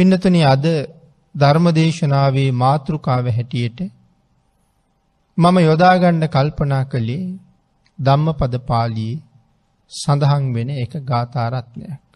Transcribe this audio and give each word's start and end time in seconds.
පින්නතුන 0.00 0.36
අද 0.44 0.66
ධර්මදේශනාවේ 1.34 2.50
මාතෘකාව 2.54 3.26
හැටියට 3.28 3.80
මම 5.38 5.56
යොදාගන්න 5.60 6.24
කල්පනා 6.26 6.84
කළේ 6.84 7.24
ධම්ම 7.98 8.28
පද 8.38 8.60
පාලියේ 8.62 9.20
සඳහන් 9.90 10.46
වෙන 10.54 10.70
එක 10.76 10.92
ගාථාරත්නයක්. 11.02 12.06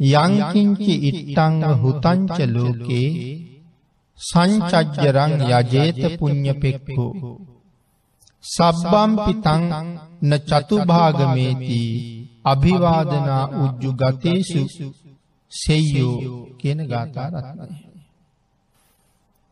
යංකින්චි 0.00 0.94
ඉට්ටංව 1.08 1.74
හුතංච 1.82 2.38
ලෝකේ 2.48 3.10
සංචජ්ජරං 4.20 5.32
යජේත 5.50 6.02
පුං්ඥ 6.18 6.52
පෙක්කෝ. 6.56 7.34
සබ්බම්පිතං 8.44 9.62
න 10.22 10.32
චතුභාගමේති 10.48 11.82
අභිවාදනා 12.44 13.44
උජ්ජු 13.60 13.90
ගතේසු 13.94 14.62
සෙය්යෝ 15.52 16.56
කියන 16.56 16.80
ගාථාරත්නය. 16.86 17.76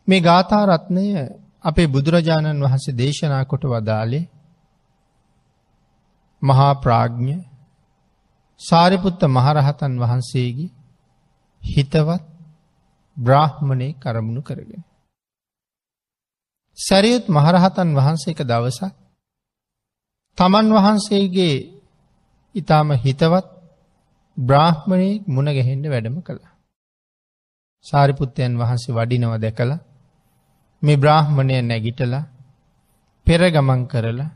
මේ 0.09 0.21
ගාථාරත්නය 0.21 1.05
අපේ 1.65 1.87
බුදුරජාණන් 1.87 2.65
වහන්සේ 2.65 2.95
දේශනා 2.95 3.45
කොට 3.45 3.65
වදාලේ 3.65 4.25
මහා 6.43 6.73
ප්‍රාග්ඥ 6.77 7.37
සාරිපුත්ත 8.61 9.21
මහරහතන් 9.29 9.93
වහන්සේගේ 9.99 10.71
හිතවත් 11.63 12.23
බ්‍රාහ්මණය 13.17 13.89
කරමුණු 13.95 14.43
කරගෙන. 14.43 14.83
සැරියුත් 16.79 17.25
මහරහතන් 17.29 17.89
වහන්සේ 17.95 18.33
එක 18.33 18.41
දවසක් 18.43 18.95
තමන් 20.39 20.67
වහන්සේගේ 20.71 21.57
ඉතාම 22.55 22.89
හිතවත් 22.97 23.60
බ්‍රාහ්මණය 24.41 25.11
මුණ 25.27 25.49
ගැහෙන්ඩ 25.49 25.87
වැඩම 25.87 26.17
කළා. 26.21 26.53
සාරිපුත්තයන් 27.85 28.53
වහන්සේ 28.57 28.97
වඩිනව 28.97 29.33
දැකලා 29.39 29.81
මේ 30.83 30.97
බ්‍රාහ්මණය 30.97 31.57
නැගිටලා 31.63 32.25
පෙරගමන් 33.27 33.83
කරලා 33.87 34.31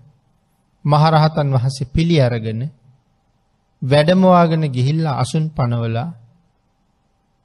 මහරහතන් 0.84 1.48
වහන්සේ 1.50 1.92
පිළි 1.94 2.16
අරගෙන 2.20 2.62
වැඩමවාගෙන 3.82 4.64
ගිහිල්ල 4.68 5.06
අසුන් 5.14 5.44
පනවලා 5.50 6.10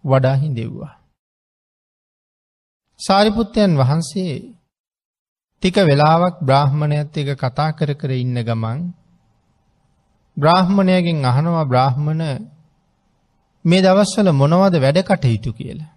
වඩාහි 0.04 0.50
දෙව්වා. 0.52 0.94
සාරිපුත්තයන් 3.00 3.72
වහන්සේ 3.78 4.34
ටික 5.64 5.78
වෙලාවක් 5.82 6.36
බ්‍රාහ්මණයත් 6.42 7.16
එක 7.18 7.30
කතා 7.38 7.72
කර 7.72 7.92
කර 7.94 8.12
ඉන්න 8.16 8.38
ගමන් 8.42 8.80
බ්‍රාහ්මණයගෙන් 10.40 11.26
අහනවා 11.26 11.66
බ්‍රාහ්මණ 11.66 12.24
මේ 13.66 13.82
දවස්වල 13.82 14.30
මොනවද 14.32 14.76
වැඩ 14.78 15.00
කටයුතු 15.02 15.52
කියලා. 15.54 15.92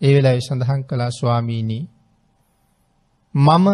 ඒ 0.00 0.12
වෙලා 0.14 0.38
සඳහන් 0.40 0.82
කලා 0.82 1.10
ස්වාමීණී 1.10 1.84
මම 3.34 3.66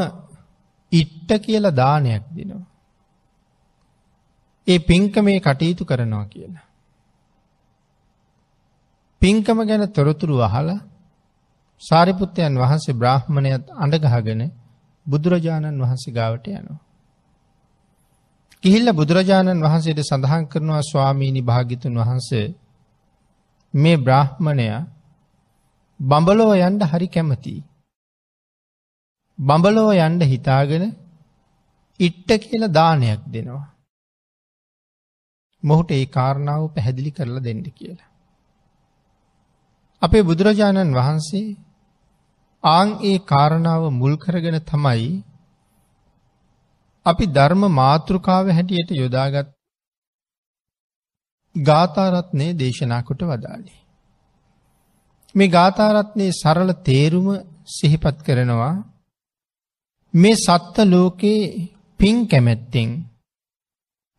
ඉට්ට 0.93 1.31
කියල 1.39 1.65
දානයක් 1.73 2.25
දෙනවා. 2.31 2.67
ඒ 4.67 4.79
පින්ක 4.81 5.15
මේ 5.19 5.41
කටයුතු 5.41 5.85
කරනවා 5.85 6.27
කියලා. 6.27 6.67
පින්කම 9.23 9.59
ගැන 9.61 9.85
තොරතුරු 9.91 10.37
අහලා 10.41 10.81
සාරිපුත්තයන් 11.83 12.55
වහන්සේ 12.55 12.95
බ්‍රාහ්මණයත් 12.95 13.65
අඩගහගෙන 13.77 14.43
බුදුරජාණන් 15.07 15.83
වහන්සේ 15.83 16.13
ගාවට 16.13 16.47
යනවා. 16.51 16.88
කිහිල්ල 18.63 18.89
බුදුරජාණන් 18.93 19.65
වහන්සේට 19.65 20.01
සඳහන් 20.03 20.45
කරනවා 20.47 20.83
ස්වාමීණි 20.83 21.43
භාගිතුන් 21.43 21.99
වහන්සේ 21.99 22.47
මේ 23.75 23.97
බ්‍රාහ්මණයා 23.97 24.81
බඹලෝ 26.01 26.55
යන්ඩ 26.59 26.83
හරි 26.83 27.09
කැමතියි. 27.09 27.67
බඹලෝ 29.39 29.91
යන්ඩ 29.99 30.23
හිතාගෙන 30.25 30.85
ඉට්ට 32.01 32.31
කියල 32.41 32.65
දානයක් 32.71 33.23
දෙනවා. 33.27 33.67
මොහුට 35.63 35.91
ඒ 35.91 36.07
කාරණාව 36.09 36.63
පැහැදිලි 36.75 37.11
කරලා 37.11 37.45
දෙන්න 37.45 37.65
කියලා. 37.71 38.11
අපේ 40.03 40.23
බුදුරජාණන් 40.23 40.95
වහන්සේ 40.95 41.57
ආං 42.65 42.89
ඒ 43.03 43.19
කාරණාව 43.25 43.83
මුල් 43.93 44.15
කරගෙන 44.17 44.59
තමයි 44.63 45.09
අපි 47.07 47.25
ධර්ම 47.29 47.63
මාතෘකාව 47.73 48.47
හැටියට 48.51 48.91
යොදාගත් 48.93 49.49
ගාථාරත්නය 51.55 52.47
දේශනාකොට 52.55 53.23
වදාලේ. 53.23 53.79
මේ 55.35 55.49
ගාථාරත්නයේ 55.49 56.33
සරල 56.33 56.71
තේරුම 56.83 57.29
සිහිපත් 57.69 58.19
කරනවා 58.23 58.75
මේ 60.15 60.37
සත්ත 60.37 60.77
ලෝකයේ 60.87 61.69
පින් 62.01 62.17
කැමැත්තෙන් 62.27 62.91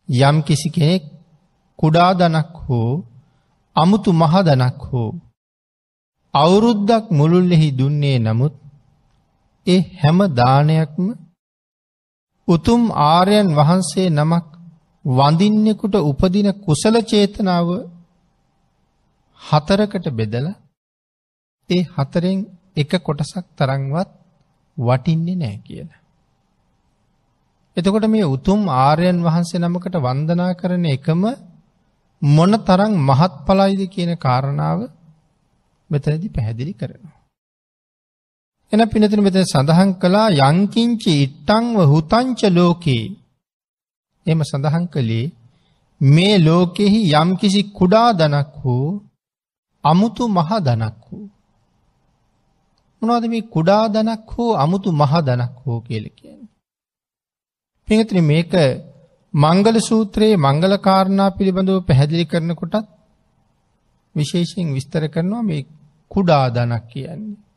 යම් 0.08 0.36
කිසි 0.42 0.68
කෙනෙක් 0.70 1.04
කුඩා 1.78 2.12
දනක් 2.14 2.54
හෝ 2.64 2.92
අමුතු 3.76 4.10
මහදනක් 4.12 4.80
හෝ 4.84 5.10
අවුරුද්දක් 6.34 7.04
මුළුල්ලෙහි 7.10 7.68
දුන්නේ 7.72 8.18
නමුත් 8.18 8.54
ඒ 9.66 9.80
හැම 10.00 10.18
දානයක්ම 10.32 11.06
උතුම් 12.50 12.82
ආර්යන් 13.04 13.48
වහන්සේ 13.54 14.08
නමක් 14.10 14.46
වඳින්නෙකුට 15.04 15.94
උපදින 16.02 16.48
කුසල 16.58 16.94
චේතනාව 17.02 17.68
හතරකට 19.40 20.06
බෙදල 20.12 20.46
ඒ 21.70 21.82
හතරෙන් 21.88 22.38
එක 22.76 22.92
කොටසක් 23.00 23.46
තරංවත් 23.52 24.10
වටින්නේ 24.76 25.36
නෑ 25.36 25.58
කියලා. 25.58 26.00
එතකොට 27.76 28.06
මේ 28.06 28.26
උතුම් 28.26 28.60
ආර්යන් 28.78 29.18
වහන්සේ 29.20 29.60
නමකට 29.60 29.96
වන්දනා 29.98 30.52
කරන 30.54 30.84
එකම 30.86 31.22
මොන 32.22 32.52
තරං 32.60 32.92
මහත් 33.00 33.32
පලයිද 33.46 33.80
කියන 33.88 34.12
කාරණාව 34.16 34.80
මෙතනදි 35.90 36.28
පැහැදිලි 36.28 36.72
කරනවා. 36.72 37.19
එන 38.72 38.82
පිනතින 38.88 39.20
මෙතන 39.20 39.44
සඳහන් 39.44 39.90
කළා 39.94 40.28
යංකින්චි 40.44 41.12
ඉට්ටංව 41.22 41.78
හුතංච 41.84 42.40
ලෝකයේ 42.50 43.04
එම 44.26 44.40
සඳහන් 44.42 44.84
කළේ 44.88 45.32
මේ 46.00 46.34
ලෝකෙහි 46.38 47.00
යම්කිසි 47.14 47.62
කුඩා 47.70 48.08
දනක් 48.12 48.54
වූ 48.62 48.88
අමුතු 49.84 50.24
මහ 50.28 50.50
දනක් 50.58 50.96
වූ. 51.06 51.26
මොනවද 53.02 53.24
මේ 53.26 53.48
කුඩා 53.48 53.84
දනක් 53.88 54.30
හෝ 54.30 54.52
අමුතු 54.54 54.88
මහ 54.92 55.12
දනක් 55.20 55.54
හෝ 55.62 55.80
කියල 55.80 56.06
කියන. 56.10 56.40
පිඟතින 57.88 58.24
මේක 58.24 58.52
මංගල 59.34 59.76
සූත්‍රයේ 59.80 60.36
මංගල 60.36 60.74
කාරණා 60.78 61.30
පිළිබඳව 61.30 61.78
පැහැදිලි 61.82 62.24
කරනකොටත් 62.24 62.86
විශේෂයෙන් 64.14 64.74
විස්තර 64.74 65.04
කරනවා 65.08 65.42
මේ 65.42 65.68
කුඩා 66.10 66.44
දනක් 66.48 66.84
කියන්නේ. 66.88 67.49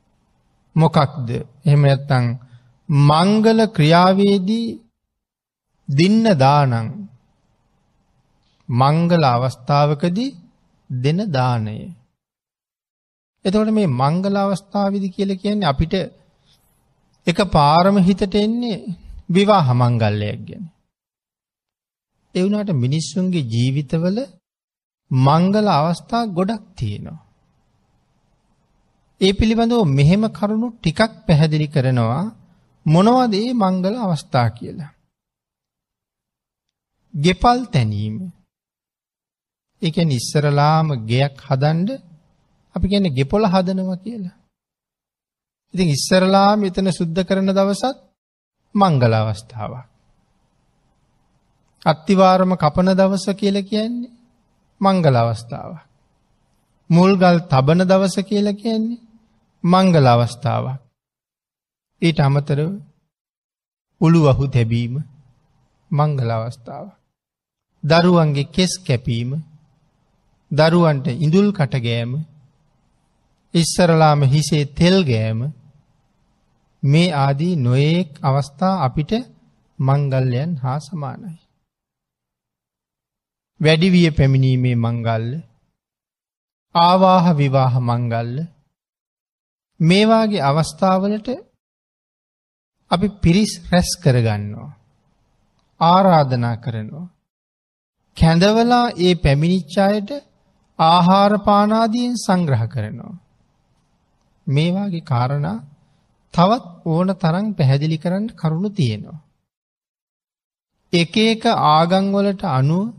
මොකක්ද 0.76 1.28
එහෙම 1.66 1.82
නැත්තං 1.82 2.26
මංගල 2.90 3.60
ක්‍රියාවේදී 3.68 4.68
දින්න 5.90 6.24
දානං 6.36 6.74
මංගල 8.70 9.24
අවස්ථාවකදී 9.26 10.36
දෙන 10.90 11.20
දානය. 11.30 11.78
එතකොට 13.46 13.72
මේ 13.72 13.94
මංගල 13.94 14.36
අවස්ථාවිදි 14.38 15.08
කියල 15.10 15.32
කියන්නේ 15.36 15.68
අපිට 15.68 15.94
එක 17.28 17.40
පාරම 17.48 17.98
හිතට 18.00 18.36
එන්නේ 18.36 18.80
විවාහ 19.30 19.68
මංගල්ලයක් 19.74 20.40
ගැන. 20.42 20.64
එවුනාට 22.36 22.72
මිනිස්සුන්ගේ 22.76 23.48
ජීවිතවල 23.48 24.18
මංගල 25.12 25.68
අවස්ථා 25.70 26.24
ගොඩක් 26.28 26.64
තියෙනවා. 26.76 27.23
ඒ 29.22 29.34
පිළිබඳව 29.34 29.84
මෙහෙම 29.90 30.24
කරුණු 30.30 30.68
ටිකක් 30.72 31.12
පැහැදිලි 31.26 31.68
කරනවා 31.68 32.24
මොනවද 32.86 33.34
ඒ 33.36 33.54
මංගල 33.54 33.96
අවස්ථා 33.98 34.50
කියලා. 34.50 34.92
ගෙපල් 37.14 37.60
තැනීම. 37.66 38.16
එක 39.82 39.96
නිස්සරලාම 40.04 40.88
ගෙයක් 41.06 41.36
හදන්ඩ 41.40 41.90
අපි 42.76 42.86
ගැන 42.88 43.08
ගෙපොල 43.10 43.44
හදනවා 43.46 43.98
කියලා. 43.98 44.36
ඉතින් 45.74 45.90
ඉස්සරලා 45.90 46.52
මෙතන 46.56 46.88
සුද්ධ 46.92 47.22
කරන 47.24 47.50
දවසත් 47.50 47.98
මංගල 48.76 49.14
අවස්ථාවක්. 49.14 49.88
අත්තිවාරම 51.86 52.52
කපන 52.56 52.90
දවස 52.92 53.26
කියල 53.34 53.58
කියන්නේ 53.64 54.14
මංගල 54.82 55.16
අවස්ථාවක්. 55.16 55.93
මුල්ගල් 56.96 57.38
තබන 57.52 57.82
දවස 57.90 58.16
කියල 58.30 58.48
කියන්නේ 58.54 59.04
මංගල 59.64 60.06
අවස්ථාවක්. 60.08 60.80
ඊට 62.02 62.20
අමතරව 62.20 62.72
උළුවහු 64.02 64.46
තැබීම 64.48 64.94
මංගල 65.92 66.30
අවස්ථාව. 66.32 66.88
දරුවන්ගේ 67.84 68.52
කෙස් 68.56 68.74
කැපීම 68.88 69.32
දරුවන්ට 70.52 71.08
ඉඳුල් 71.16 71.48
කටගෑම 71.52 72.12
ඉස්සරලාම 73.54 74.22
හිසේ 74.24 74.66
තෙල් 74.78 74.98
ගෑම 75.04 75.40
මේ 76.84 77.16
ආදී 77.16 77.56
නොයෙක් 77.56 78.10
අවස්ථා 78.22 78.82
අපිට 78.86 79.12
මංගල්ලයන් 79.80 80.52
හා 80.56 80.80
සමානයි. 80.80 81.34
වැඩිවිය 83.60 84.10
පැමිණීමේ 84.12 84.76
මංගල්ල 84.76 85.28
ආවාහ 86.76 87.26
විවාහ 87.34 87.74
මංගල්ල 87.80 88.38
මේවාගේ 89.80 90.42
අවස්ථාවලට 90.42 91.28
අපි 92.92 93.08
පිරිස් 93.22 93.52
රැස් 93.72 93.90
කරගන්නවා. 94.04 94.78
ආරාධනා 95.82 96.58
කරනවා. 96.58 97.12
කැඳවලා 98.18 98.94
ඒ 98.98 99.14
පැමිණිච්චායට 99.16 100.12
ආහාරපානාදීන් 100.80 102.14
සංග්‍රහ 102.18 102.64
කරනවා. 102.68 103.22
මේවාගේ 104.48 105.02
කාරණා 105.02 105.64
තවත් 106.34 106.66
ඕන 106.86 107.10
තරන් 107.16 107.48
පැහැදිලි 107.54 107.98
කරන්න 107.98 108.26
කරුණු 108.32 108.70
තියෙනවා. 108.70 109.24
එක 110.94 111.16
එක 111.24 111.44
ආගංවලට 111.46 112.44
අනුව 112.52 112.94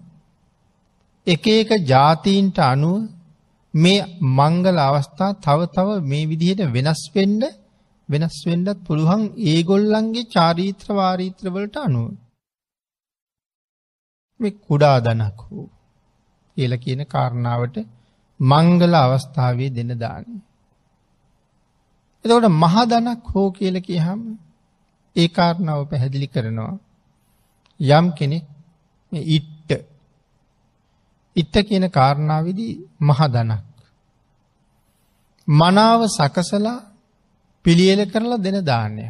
එක 1.27 1.45
එක 1.53 1.71
ජාතීන්ට 1.85 2.59
අනුව 2.65 3.14
මේ 3.75 4.01
මංගල 4.33 4.79
අවස්ථා 4.79 5.33
තව 5.37 5.61
තව 5.67 5.89
මේ 6.03 6.25
විදිහට 6.27 6.73
වෙනස් 6.75 7.03
වෙන්න 7.15 7.43
වෙනස් 8.09 8.37
වෙන්නත් 8.47 8.69
පුළුවන් 8.87 9.23
ඒගොල්ලන්ගේ 9.45 10.31
චාරීත්‍ර 10.31 10.89
වාරීත්‍රවලට 10.93 11.77
අනුව. 11.77 12.09
මේ 14.41 14.59
කුඩා 14.61 14.97
දනක් 15.01 15.41
වූ 15.49 15.69
කියල 16.57 16.73
කියන 16.77 17.01
කාරණාවට 17.07 17.77
මංගල 18.41 18.95
අවස්ථාවේ 18.95 19.71
දෙන 19.71 19.91
දානය. 19.97 20.35
එතකොට 22.25 22.47
මහදනක් 22.55 23.25
හෝ 23.29 23.49
කියල 23.51 23.77
කියහම 23.81 24.21
ඒ 25.17 25.29
කාරණාව 25.29 25.81
පැහැදිලි 25.91 26.29
කරනවා. 26.29 26.75
යම් 27.81 28.07
කෙනෙක් 28.13 28.45
ඉට්ට 29.29 29.54
ඉත්ත 31.37 31.55
කියන 31.61 31.87
කාරණාවදී 31.91 32.81
මහදනක්. 33.01 33.63
මනාව 35.49 36.01
සකසලා 36.09 36.87
පිළියල 37.65 38.01
කරලා 38.05 38.43
දෙන 38.43 38.59
දානය. 38.63 39.07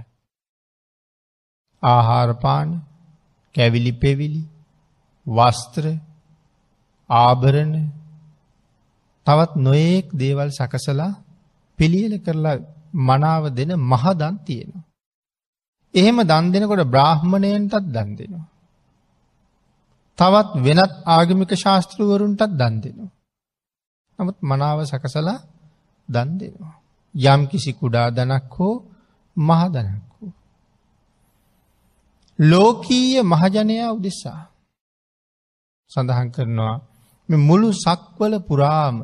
ආහාරපාන 1.82 2.68
කැවිලි 3.54 3.92
පෙවිලි 3.94 4.42
වස්ත්‍ර 5.26 5.84
ආභරණ 7.10 7.74
තවත් 9.26 9.52
නොයෙක් 9.58 10.06
දේවල් 10.12 10.50
සකසලා 10.50 11.12
පිළියල 11.78 12.14
කරලා 12.18 12.64
මනාව 13.00 13.44
දෙන 13.50 13.70
මහදන් 13.82 14.34
තියෙනවා. 14.46 14.84
එහෙම 15.94 16.18
දන් 16.22 16.44
දෙනකොට 16.52 16.82
බ්‍රාහ්මණයන්ටත් 16.86 17.86
දන් 17.86 18.10
දෙනවා. 18.16 18.46
තවත් 20.18 20.50
වෙනත් 20.64 20.92
ආගමික 21.06 21.50
ශාස්තෘවරුන්ටත් 21.54 22.52
දන් 22.52 22.74
දෙනවා. 22.82 23.12
නමුත් 24.18 24.36
මනාව 24.42 24.78
සකසලා 24.82 25.38
දන් 26.08 26.30
දෙනවා. 26.38 26.74
යම් 27.14 27.40
කිසි 27.46 27.70
කුඩා 27.72 28.08
දනක් 28.10 28.52
හෝ 28.54 28.76
මහදනක් 29.36 30.04
වූ. 30.12 30.32
ලෝකීය 32.38 33.22
මහජනයා 33.24 33.90
උදෙසා 33.92 34.42
සඳහන් 35.90 36.28
කරනවා 36.30 36.76
මුළු 37.28 37.68
සක්වල 37.74 38.34
පුරාම 38.40 38.96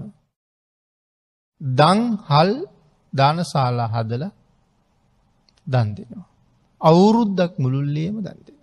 දං 1.61 2.01
හල් 2.29 2.51
දානශාලා 3.13 3.89
හදල 3.89 4.25
දන් 5.67 5.89
දෙනවා. 5.97 6.29
අවුරුද්දක් 6.81 7.53
මුළුල්ලේම 7.59 8.17
දන් 8.17 8.39
දෙනවා. 8.39 8.60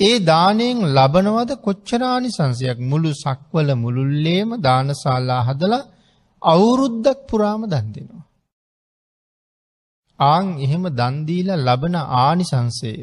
ඒ 0.00 0.16
දානයෙන් 0.22 0.78
ලබනවද 0.90 1.50
කොච්චරානි 1.58 2.30
සංසයක් 2.30 2.78
මුළු 2.82 3.10
සක්වල 3.14 3.68
මුළුල්ලේම 3.74 4.48
දානශාලා 4.60 5.42
හදලා 5.42 5.88
අවුරුද්දක් 6.42 7.18
පුරාම 7.28 7.62
දන් 7.64 7.86
දෙනවා. 7.94 8.24
ආං 10.18 10.46
එහෙම 10.58 10.84
දන්දීලා 10.92 11.64
ලබන 11.66 11.94
ආනි 12.16 12.44
සංසය 12.44 12.94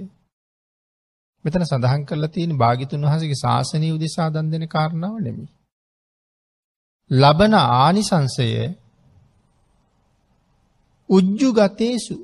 මෙතන 1.45 1.63
සඳහන් 1.63 2.03
කරලා 2.05 2.29
තියෙන 2.29 2.53
භාගිතුන් 2.57 3.03
වහසගේ 3.03 3.37
ශාසනය 3.37 3.87
උදෙසා 3.91 4.29
දන් 4.29 4.47
දෙන 4.51 4.65
කාරණාව 4.67 5.17
නෙමි. 5.19 5.45
ලබන 7.11 7.53
ආනිසංසය 7.53 8.49
උජ්ජු 11.09 11.49
ගතේසු 11.53 12.15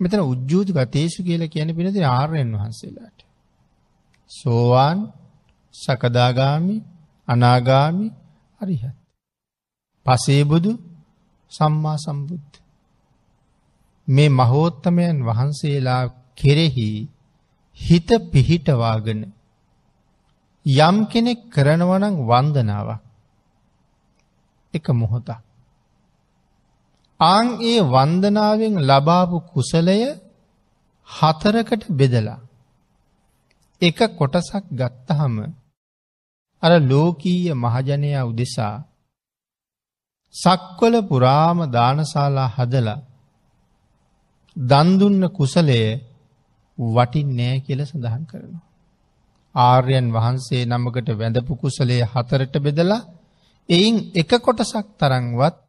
මෙතන 0.00 0.20
උද්ජූති 0.24 0.72
ගතේසු 0.72 1.18
කියලා 1.22 1.48
කියන 1.48 1.70
පිනති 1.72 2.00
ආර්යන් 2.06 2.50
වහන්සේලාට. 2.52 3.18
සෝවාන් 4.30 4.98
සකදාගාමි 5.74 6.76
අනාගාමි 7.28 8.06
අරිහත්. 8.60 8.96
පසේබුදු 10.06 10.72
සම්මා 11.52 11.98
සම්බුද්ධ. 11.98 12.56
මේ 14.08 14.30
මහෝත්තමයන් 14.30 15.18
වහන්සේලා 15.22 16.04
කෙරෙහි 16.36 16.90
හිත 17.78 18.08
පිහිටවාගෙන 18.30 19.20
යම් 20.66 20.96
කෙනෙක් 21.06 21.40
කරනවනං 21.50 22.14
වන්දනාවක් 22.22 23.02
එක 24.74 24.86
මොහොතක්. 24.92 25.40
ආං 27.20 27.46
ඒ 27.62 27.80
වන්දනාවෙන් 27.88 28.74
ලබාපු 28.82 29.36
කුසලය 29.48 29.98
හතරකට 31.08 31.82
බෙදලා 31.90 32.40
එක 33.82 33.98
කොටසක් 34.12 34.64
ගත්තහම 34.72 35.34
අර 36.62 36.72
ලෝකීය 36.82 37.54
මහජනයා 37.56 38.24
උදෙසා 38.24 38.76
සක්වල 40.34 40.94
පුරාම 41.02 41.58
දානශාලා 41.70 42.50
හදලා 42.56 43.04
දන්දුන්න 44.56 45.22
කුසලය 45.30 45.80
වටින් 46.78 47.28
නෑ 47.32 47.56
කියල 47.60 47.80
සඳහන් 47.82 48.24
කරනවා. 48.24 48.64
ආර්යන් 49.54 50.06
වහන්සේ 50.10 50.62
නමකට 50.66 51.08
වැඳපු 51.12 51.52
කුසලේ 51.56 52.02
හතරට 52.04 52.54
බෙදලා 52.58 53.02
එයින් 53.68 53.96
එක 54.14 54.30
කොටසක් 54.38 54.86
තරංවත් 54.98 55.63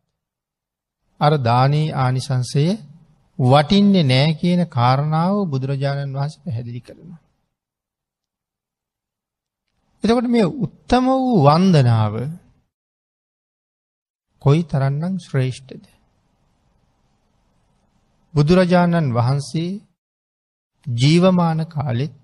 අර 1.20 1.34
දානී 1.40 1.94
ආනිසංසය 1.96 2.66
වටින්නේ 3.40 4.04
නෑ 4.04 4.34
කියන 4.34 4.62
කාරණාව 4.68 5.36
බුදුරජාණන් 5.50 6.16
වහස 6.16 6.36
පැහැදිලි 6.44 6.82
කරනවා. 6.82 7.20
එතකොට 10.04 10.28
මේ 10.28 10.46
උත්තම 10.66 11.06
වූ 11.08 11.44
වන්දනාව 11.44 12.14
කොයි 14.42 14.62
තරන්නම් 14.64 15.16
ශ්‍රේෂ්ඨද. 15.20 15.86
බුදුරජාණන් 18.34 19.14
වහන්සේ 19.14 19.82
ජීවමාන 20.88 21.60
කාලෙත් 21.68 22.16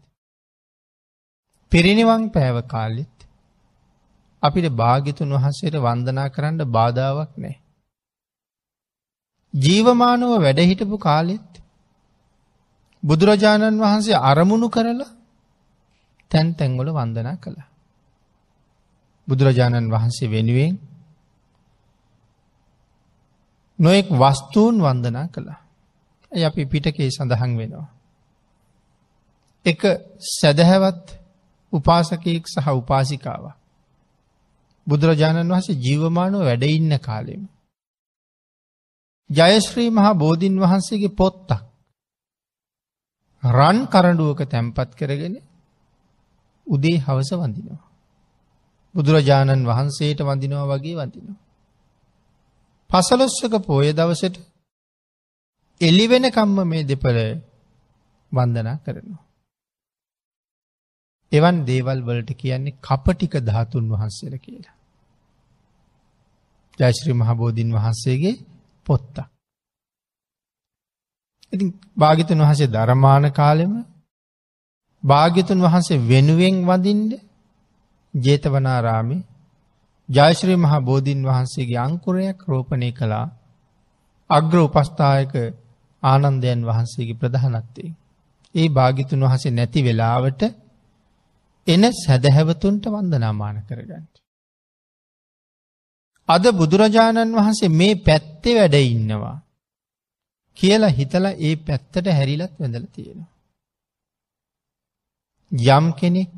පිරිනිවන් 1.71 2.23
පෑව 2.29 2.57
කාලෙත් 2.67 3.15
අපිට 4.43 4.67
භාගිතුන් 4.73 5.35
වහන්සේට 5.35 5.75
වන්දනා 5.77 6.29
කරන්න 6.29 6.71
බාධාවක් 6.71 7.33
නෑ. 7.37 7.60
ජීවමානව 9.53 10.31
වැඩහිටපු 10.41 10.97
කාලෙත් 10.97 11.51
බුදුරජාණන් 13.03 13.81
වහන්සේ 13.81 14.23
අරමුණු 14.23 14.67
කරලා 14.69 15.11
තැන් 16.31 16.47
තැන්ගොල 16.55 16.89
වන්දනා 16.89 17.35
කළ. 17.35 17.59
බුදුරජාණන් 19.27 19.91
වහන්සේ 19.91 20.31
වෙනුවෙන් 20.31 20.75
නොෙක් 23.79 24.07
වස්තුූන් 24.11 24.75
වන්දනා 24.79 25.27
කළා. 25.27 25.59
ඇ 26.31 26.43
අපි 26.43 26.65
පිටකේ 26.65 27.09
සඳහන් 27.09 27.51
වෙනවා. 27.57 27.87
එක 29.65 29.81
සැදහැවත් 30.31 31.05
උපාසකයෙක් 31.73 32.45
සහ 32.47 32.67
උපාසිකාව. 32.73 33.43
බුදුරජාණන් 34.87 35.51
වහසේ 35.51 35.75
ජීවමානව 35.77 36.39
වැඩඉන්න 36.39 36.93
කාලෙම. 36.99 37.43
ජයශ්‍රී 39.31 39.89
මහා 39.89 40.13
බෝධීන් 40.13 40.55
වහන්සේගේ 40.59 41.15
පොත්තක්. 41.15 41.51
රන් 43.43 43.79
කරඩුවක 43.87 44.41
තැම්පත් 44.45 44.89
කරගෙන 44.95 45.35
උදේ 46.67 46.97
හවස 46.97 47.31
වඳිනවා. 47.33 47.81
බුදුරජාණන් 48.95 49.67
වහන්සේට 49.67 50.19
වඳිනවා 50.21 50.69
වගේ 50.71 50.95
වඳිනවා. 50.95 51.39
පසලොස්සක 52.89 53.53
පෝය 53.61 53.89
දවසට 53.93 54.35
එලිවෙන 55.81 56.25
කම්ම 56.27 56.57
මේ 56.67 56.83
දෙපළ 56.83 57.19
වන්දනා 58.31 58.77
කරනවා. 58.77 59.23
එවන් 61.31 61.57
දේවල් 61.65 61.99
වලට 62.01 62.31
කියන්නේ 62.33 62.79
කපටික 62.79 63.33
ධාතුන් 63.39 63.85
වහන්සේල 63.89 64.35
කියලා. 64.37 64.77
ජයශ්‍රී 66.79 67.13
මහබෝධීන් 67.13 67.71
වහන්සේගේ 67.71 68.35
පොත්තා. 68.87 69.27
ඉතින් 71.53 71.69
භාගිතන් 71.97 72.41
වහසේ 72.41 72.67
ධර්මාන 72.67 73.25
කාලෙම 73.31 73.73
භාග්‍යතුන් 75.03 75.59
වහන්සේ 75.61 76.03
වෙනුවෙන් 76.07 76.57
වදින්ඩ 76.65 77.11
ජේතවනාරාමි 78.13 79.17
ජයශ්‍රී 80.09 80.55
මහා 80.55 80.81
බෝධීන් 80.81 81.21
වහන්සේගේ 81.25 81.79
අංකුරයක් 81.79 82.39
රෝපණය 82.47 82.89
කළා 82.91 83.27
අග්‍ර 84.29 84.57
උපස්ථායක 84.57 85.33
ආනන්දයන් 86.03 86.61
වහන්සේගේ 86.65 87.19
ප්‍රධානත්තේ. 87.19 87.89
ඒ 88.55 88.67
භාගිතුන් 88.69 89.25
වහසේ 89.25 89.51
නැති 89.51 89.79
වෙලාවට 89.83 90.41
එන 91.67 91.83
සැදැහැවතුන්ට 91.95 92.83
වන්දනාමාන 92.87 93.57
කරගන්නට. 93.67 94.15
අද 96.31 96.43
බුදුරජාණන් 96.53 97.37
වහන්සේ 97.37 97.71
මේ 97.71 97.93
පැත්තේ 97.99 98.57
වැඩ 98.57 98.75
ඉන්නවා. 98.85 99.37
කියලා 100.57 100.89
හිතලා 100.89 101.39
ඒ 101.39 101.55
පැත්තට 101.57 102.05
හැරිලත් 102.09 102.53
වැඳල 102.59 102.85
තියෙනවා. 102.89 103.29
යම් 105.69 105.85
කෙනෙක් 105.93 106.29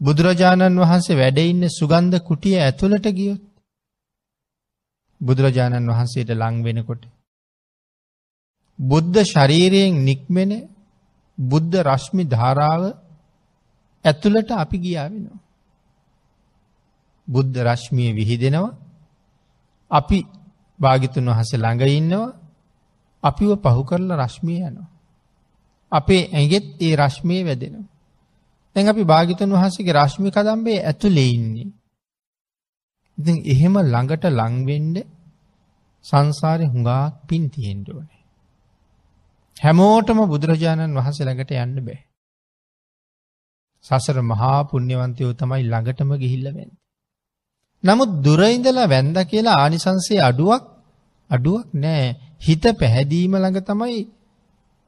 බුදුරජාණන් 0.00 0.80
වහන්සේ 0.80 1.16
වැඩඉන්න 1.16 1.62
සුගන්ධ 1.70 2.18
කුටිය 2.20 2.56
ඇතුළට 2.58 3.06
ගියොත් 3.10 3.42
බුදුරජාණන් 5.20 5.90
වහන්සේට 5.90 6.30
ලං 6.32 6.56
වෙනකොට. 6.62 7.02
බුද්ධ 8.78 9.18
ශරීරයෙන් 9.24 10.04
නික්මෙන 10.04 10.52
බුද්ධ 11.38 11.76
රශ්මි 11.82 12.24
ධාරාව 12.26 12.82
ඇතුළට 14.04 14.50
අපි 14.54 14.76
ගියා 14.78 15.06
වෙනවා. 15.06 15.45
බුද්ධ 17.28 17.56
රශ්මිය 17.60 18.10
විහිදෙනවා 18.12 18.72
අපි 19.90 20.18
භාගිතුන් 20.80 21.26
වහස 21.28 21.50
ළඟ 21.54 21.82
ඉන්නවා 21.92 22.34
අපිව 23.22 23.50
පහු 23.64 23.82
කරලා 23.84 24.20
රශ්මිය 24.22 24.60
යනවා. 24.60 24.88
අපේ 25.92 26.22
ඇගෙත් 26.30 26.66
ඒ 26.80 26.94
රශ්මය 26.96 27.36
වැදෙනවා. 27.44 27.88
තැන් 28.76 28.88
අපි 28.88 29.02
භාගිතන් 29.04 29.50
වහසගේ 29.52 29.94
රශ්මි 29.94 30.28
කදම්බේ 30.30 30.78
ඇතුලේ 30.82 31.30
ඉන්නේ. 31.30 31.68
ඉති 33.18 33.32
එහෙම 33.52 33.74
ළඟට 33.84 34.24
ලංවෙන්ඩ 34.30 34.96
සංසාරය 36.04 36.64
හුඟාක් 36.64 37.14
පින් 37.28 37.44
තියෙන්ට 37.50 37.88
ඕනේ. 37.88 38.22
හැමෝටම 39.56 40.18
බුදුරජාණන් 40.24 40.98
වහස 40.98 41.18
ළඟට 41.20 41.52
යන්න 41.56 41.78
බෑ. 41.80 42.00
සසර 43.84 44.18
මහා 44.22 44.58
පුුණ්‍යවන්තයෝ 44.64 45.32
තමයි 45.32 45.62
ළඟටම 45.64 46.10
ගිහිල්ලවෙන්. 46.14 46.70
නමුත් 47.84 48.10
දුරයිඳලා 48.24 48.88
වැන්ද 48.88 49.18
කියලා 49.24 49.56
ආනිසන්සේ 49.56 50.20
අඩුවක් 50.20 50.64
අඩුවක් 51.30 51.66
නෑ 51.74 52.04
හිත 52.40 52.64
පැහැදීම 52.78 53.32
ළඟ 53.34 53.60
තමයි 53.62 54.00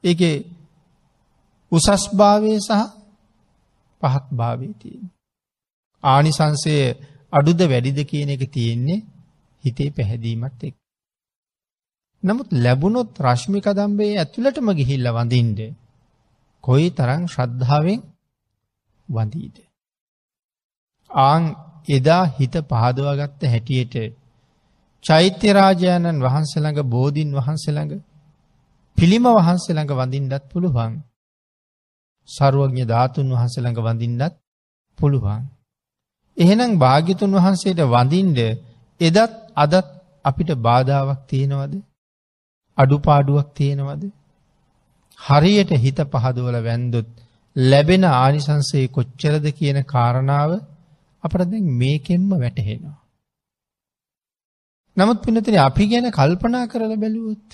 ඒ 0.03 0.33
උසස් 1.71 2.03
භාවය 2.13 2.53
සහ 2.59 2.71
පහත් 4.01 4.25
භාවී 4.31 4.73
තියෙන්. 4.73 5.05
ආනිසංසය 6.03 6.75
අඩුද 7.33 7.59
වැඩිද 7.63 7.99
කියන 8.03 8.29
එක 8.29 8.43
තියෙන්නේ 8.51 9.05
හිතේ 9.63 9.89
පැහැදීමත් 9.89 10.61
එක්. 10.63 10.75
නමුත් 12.23 12.49
ලැබුණොත් 12.55 13.11
රශ්මික 13.19 13.67
දම්බේ 13.69 14.13
ඇතුළටම 14.17 14.69
ගිහිල්ල 14.71 15.07
වඳින්ට 15.09 15.59
කොයි 16.63 16.87
තරං 16.89 17.23
ශ්‍රද්ධාවෙන් 17.27 18.01
වඳීද. 19.07 19.57
ආං 21.09 21.43
එදා 21.89 22.23
හිත 22.33 22.55
පහදවාගත්ත 22.63 23.41
හැටියට 23.45 23.95
චෛත්‍යරාජාණන් 25.03 26.19
වහන්සළඟ 26.19 26.79
බෝධීන් 26.87 27.31
වහන්සළඟ 27.33 27.93
පිළිම 28.97 29.25
වහන්සළඟ 29.29 29.91
වඳින්ඩත් 29.91 30.43
පුළුවන්. 30.49 30.93
සරුවඥ 32.29 32.83
ධාතුන් 32.85 33.27
වහන්සළඟ 33.29 33.79
වඳින්නත් 33.79 34.33
පුළුවන්. 34.99 35.41
එහෙනම් 36.37 36.71
භාගිතුන් 36.77 37.31
වහන්සේට 37.33 37.79
වඳින්ඩ 37.87 38.39
එදත් 39.01 39.17
අදත් 39.55 39.87
අපිට 40.25 40.49
බාධාවක් 40.59 41.19
තියෙනවද. 41.25 41.73
අඩුපාඩුවක් 42.77 43.47
තියෙනවද. 43.53 44.03
හරියට 45.19 45.71
හිත 45.77 45.99
පහදුවල 46.07 46.57
වැන්දුත් 46.61 47.07
ලැබෙන 47.55 48.03
ආනිසන්සේ 48.05 48.85
කොච්චරද 48.89 49.45
කියන 49.51 49.77
කාරණාව 49.85 50.51
අපට 51.23 51.45
දැන් 51.45 51.65
මේකෙන්ම 51.77 52.29
වැටහෙනවා. 52.33 52.97
නමුත් 54.97 55.19
පිනතින 55.21 55.59
අපි 55.59 55.85
ගැන 55.87 56.07
කල්පනා 56.11 56.65
කරල 56.67 56.93
බැලුවොත් 56.95 57.47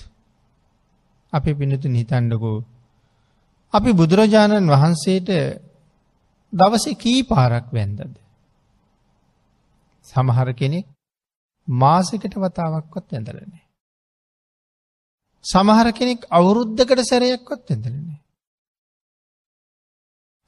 අපි 1.32 1.50
පිනතුන් 1.54 1.94
හිතන්ඩකෝ 1.94 2.58
අපි 3.72 3.90
බුදුරජාණන් 3.92 4.68
වහන්සේට 4.68 5.30
දවස 6.52 6.86
කී 6.96 7.20
පාරක් 7.24 7.66
වැන්දද. 7.72 8.14
සමහර 10.06 10.48
කෙනෙක් 10.52 10.86
මාසකට 11.68 12.34
වතාවක්කොත් 12.36 13.06
ඇඳලනේ. 13.12 13.64
සමහර 15.44 15.88
කෙනෙක් 15.92 16.20
අවුරුද්ධකට 16.30 17.00
සැරයක්කොත් 17.02 17.70
ඇඳලනේ. 17.70 18.20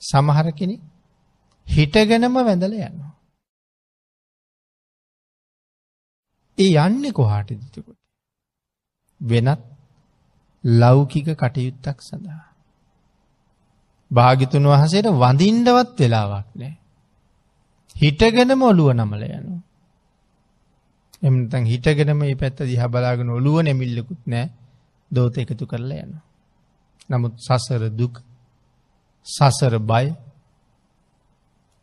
සමහර 0.02 0.48
කෙනෙක් 0.52 0.80
හිටගෙනම 1.68 2.34
වැඳල 2.40 2.74
යනවා. 2.80 3.07
ඒ 6.58 6.70
යන්නේ 6.78 7.12
කොහාට 7.12 7.48
දිතකොට. 7.50 7.98
වෙනත් 9.20 9.60
ලෞකික 10.64 11.28
කටයුත්තක් 11.34 11.98
සඳහා. 12.00 12.44
භාගිතුන් 14.10 14.64
වහසේට 14.64 15.08
වඳින්ඩවත් 15.14 15.98
වෙලාවක් 15.98 16.48
නෑ. 16.54 16.74
හිටගෙනම 17.96 18.62
ඔළුව 18.62 18.90
නමල 18.92 19.22
යනු. 19.30 19.54
එමතන් 21.22 21.64
හිටගෙනම 21.64 22.22
ඒ 22.22 22.34
පැත්ත 22.34 22.58
දිහ 22.62 22.82
බලාගෙන 22.86 23.30
ඔළුව 23.30 23.56
නැමිල්ලකුත් 23.60 24.22
නෑ 24.26 24.46
දෝත 25.10 25.34
එකතු 25.36 25.64
කරලා 25.66 26.02
යන. 26.04 26.12
නමුත් 27.08 27.34
සසර 27.38 27.82
දුක් 27.90 28.14
සසර 29.26 29.74
බය 29.82 30.06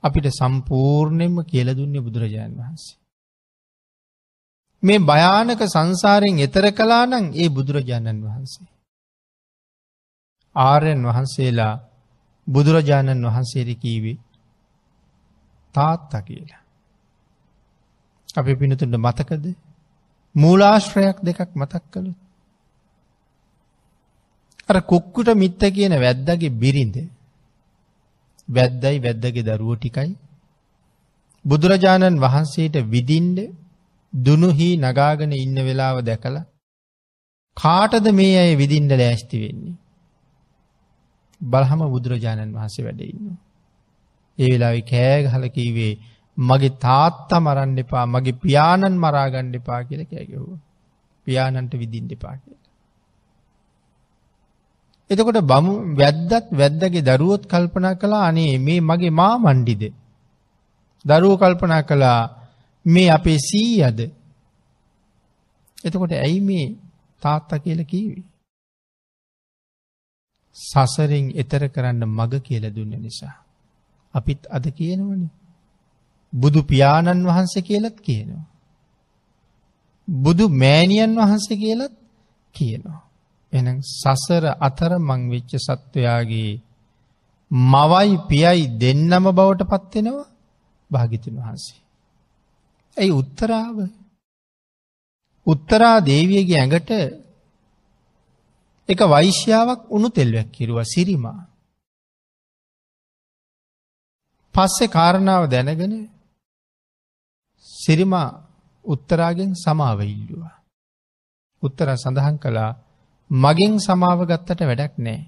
අපිට 0.03 0.27
සම්පූර්ණයෙන්ම 0.31 1.35
කියල 1.43 1.69
දුන්නේ 1.71 2.01
බුදුරජාණන් 2.01 2.59
වහන්සේ. 2.59 3.04
මේ 4.85 4.99
භයානක 5.01 5.61
සංසාරයෙන් 5.65 6.37
එතර 6.39 6.65
කලා 6.71 7.05
නං 7.05 7.25
ඒ 7.33 7.49
බුදුරජාණන් 7.49 8.23
වහන්සේ. 8.23 8.67
ආරයන් 10.55 11.01
වහන්සේලා 11.03 11.75
බුදුරජාණන් 12.47 13.25
වහන්සේර 13.25 13.69
කීවේ 13.75 14.17
තාත්තා 15.75 16.21
කියලා. 16.21 16.61
අපි 18.35 18.51
පිනතුන්ට 18.55 18.95
මතකද 18.97 19.45
මූලාශ්‍රයක් 20.35 21.17
දෙකක් 21.21 21.49
මතක් 21.53 21.83
කළු. 21.91 22.13
අර 24.69 24.77
කුක්කුට 24.83 25.29
මිත්ත 25.35 25.61
කියන 25.69 25.93
වැද්දගේ 25.97 26.55
බිරිඳ 26.55 26.95
වැද්දයි 28.49 28.97
වැද්දගේ 28.99 29.43
දරුව 29.43 29.71
ටිකයි 29.75 30.11
බුදුරජාණන් 31.45 32.19
වහන්සේට 32.19 32.75
විදින්ඩ 32.85 33.39
දුනුහි 34.15 34.69
නගාගෙන 34.77 35.31
ඉන්න 35.33 35.57
වෙලාව 35.61 35.97
දැකලා 36.01 36.45
කාටද 37.57 38.07
මේ 38.11 38.35
අය 38.37 38.55
විදින්ඩ 38.55 38.91
ලෑස්ති 38.91 39.37
වෙන්නේ. 39.39 39.75
බලහම 41.41 41.81
බුදුරජාණන් 41.89 42.53
වහන්සේ 42.53 42.85
වැඩඉන්න. 42.85 43.37
ඒ 44.37 44.49
වෙලාවෙ 44.51 44.81
කෑගහල 44.83 45.47
කීවේ 45.47 45.93
මගේ 46.37 46.77
තාත්තා 46.79 47.39
මරන්න 47.39 47.77
එපා 47.77 48.05
මගේ 48.05 48.39
පියාණන් 48.41 48.97
මරාගණ්ඩ 48.97 49.55
එපා 49.55 49.81
කියල 49.83 50.03
කෑගෙහුව. 50.03 50.51
පියාණන්ට 51.27 51.73
විදිින් 51.73 52.07
දෙපා 52.07 52.35
කියල. 52.35 52.59
එතකොට 55.09 55.39
බමු 55.43 55.73
වැද්දත් 55.95 56.49
වැද්දගේ 56.53 57.01
දරුවොත් 57.01 57.43
කල්පනා 57.45 57.95
කලා 57.95 58.23
අනේ 58.25 58.57
මේ 58.59 58.79
මගේ 58.81 59.09
මා 59.11 59.35
මණ්ඩිද. 59.37 59.83
දරුව 61.05 61.37
කල්පනා 61.39 61.81
කළා 61.81 62.21
මේ 62.85 63.09
අපේ 63.09 63.39
සී 63.39 63.83
අද. 63.83 63.99
එතකොට 65.83 66.13
ඇයි 66.13 66.39
මේ 66.39 66.65
තාත්තා 67.21 67.59
කියල 67.59 67.81
කීවී. 67.83 68.25
සසරින් 70.55 71.27
එතර 71.35 71.63
කරන්න 71.67 72.03
මග 72.09 72.33
කියල 72.41 72.65
දුන්න 72.75 72.93
නිසා. 72.97 73.35
අපිත් 74.13 74.41
අද 74.47 74.65
කියනවන. 74.71 75.23
බුදු 76.33 76.59
පියාණන් 76.63 77.27
වහන්සේ 77.27 77.61
කියලත් 77.61 77.97
කියනවා. 78.01 78.45
බුදු 80.07 80.45
මෑණියන් 80.53 81.13
වහන්සේ 81.15 81.57
කියලත් 81.57 81.93
කියනවා. 82.55 83.01
එන 83.53 83.67
සසර 83.93 84.45
අතර 84.59 84.91
මංවෙච්ච 84.99 85.51
සත්වයාගේ 85.57 86.53
මවයි 87.51 88.13
පියයි 88.29 88.63
දෙන්නම 88.77 89.25
බවට 89.31 89.61
පත්වෙනවා 89.63 90.27
භාගිතුන් 90.91 91.35
වහන්සේ. 91.37 91.84
ඇයි 92.97 93.11
උත්තරාව 93.11 93.77
උත්තරා 95.47 95.97
දේවියගේ 96.01 96.59
ඇඟට 96.59 96.91
එක 98.89 98.99
වෛශ්‍යාවක් 99.05 99.81
උනු 99.89 100.07
තෙල්වැක් 100.09 100.49
කිරුව 100.51 100.79
සිරිමා. 100.85 101.41
පස්සෙ 104.55 104.85
කාරණාව 104.87 105.43
දැනගෙන 105.49 105.93
සිරිමා 107.67 108.29
උත්තරාගෙන් 108.85 109.51
සමාව 109.55 109.99
ඉල්ලුවා. 110.05 110.55
උත්තර 111.63 111.87
සඳහන් 111.93 112.37
කළා 112.37 112.71
මගෙන් 113.31 113.73
සමාව 113.79 114.19
ගත්තට 114.25 114.61
වැඩක් 114.61 114.93
නෑ. 114.97 115.21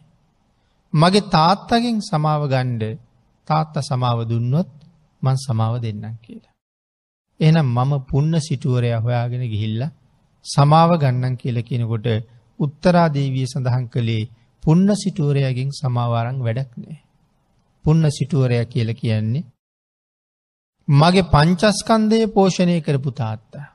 මගේ 0.93 1.29
තාත්තගෙන් 1.29 1.97
සමාව 2.01 2.41
ගණ්ඩ 2.47 2.83
තාත්ත 3.47 3.75
සමාව 3.81 4.19
දුන්නොත් 4.23 4.69
මං 5.21 5.37
සමාව 5.37 5.73
දෙන්නම් 5.81 6.15
කියලා. 6.21 6.56
එනම් 7.39 7.67
මම 7.67 7.91
පුන්න 8.05 8.33
සිටුවරය 8.39 8.91
හොයාගෙන 8.97 9.43
ගිහිල්ල 9.45 9.81
සමාව 10.45 10.91
ගන්නන් 10.97 11.35
කියල 11.35 11.57
කෙනකොට 11.63 12.07
උත්තරාදේවිය 12.59 13.45
සඳහන් 13.45 13.85
කළේ 13.87 14.29
පුන්න 14.63 14.87
සිටුවරයගෙන් 14.95 15.69
සමාවාරං 15.71 16.39
වැඩක් 16.39 16.71
නෑ. 16.75 16.97
පුන්න 17.85 18.03
සිටුවරය 18.09 18.57
කියල 18.65 18.89
කියන්නේ 18.93 19.47
මගේ 20.87 21.23
පංචස්කන්දය 21.25 22.19
පෝෂණය 22.29 22.77
කරපු 22.81 23.11
තාත්තා. 23.13 23.67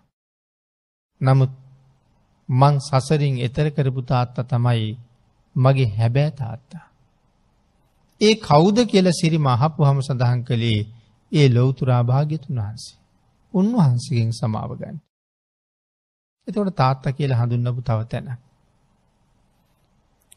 නමුත් 1.21 1.53
මං 2.49 2.75
සසරින් 2.81 3.37
එතර 3.39 3.67
කරපු 3.71 4.03
තාත්තා 4.03 4.45
තමයි 4.45 4.89
මගේ 5.57 5.91
හැබෑ 5.91 6.31
තාත්තා. 6.33 6.85
ඒ 8.21 8.35
කෞුද 8.41 8.77
කියල 8.87 9.07
සිරි 9.13 9.39
මහපු 9.39 9.81
හම 9.85 10.01
සඳහන් 10.01 10.43
කළේ 10.43 10.81
ඒ 11.33 11.47
ලොවතුරා 11.49 12.03
භාග්‍යතුන් 12.03 12.59
වහන්සේ. 12.59 13.02
උන්වහන්සගෙන් 13.55 14.31
සමාව 14.33 14.71
ගන්න. 14.77 14.97
එතකොට 16.49 16.77
තාත්ත 16.77 17.05
කියල 17.17 17.33
හඳුන්නපු 17.35 17.83
තව 17.83 18.01
තැන. 18.09 18.27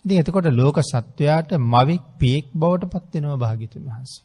ඉති 0.06 0.20
එතකොට 0.20 0.48
ලෝක 0.52 0.78
සත්වයාට 0.84 1.52
මවික් 1.66 2.04
පියෙක් 2.20 2.46
බවට 2.54 2.92
පත්වෙනවා 2.94 3.38
භාගිතුන් 3.38 3.84
වහන්සේ. 3.84 4.24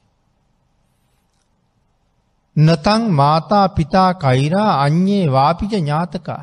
නතං 2.57 3.03
මාතා 3.11 3.67
පිතා 3.69 4.11
කෛරා 4.15 4.71
අන්යේ 4.83 5.27
වාපිජ 5.27 5.73
ඥාතකා. 5.73 6.43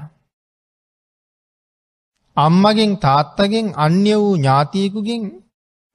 අම්මගෙන් 2.38 2.92
තාත්තගෙන් 2.98 3.68
අන්‍ය 3.76 4.14
වූ 4.16 4.36
ඥාතියකුගෙන් 4.36 5.24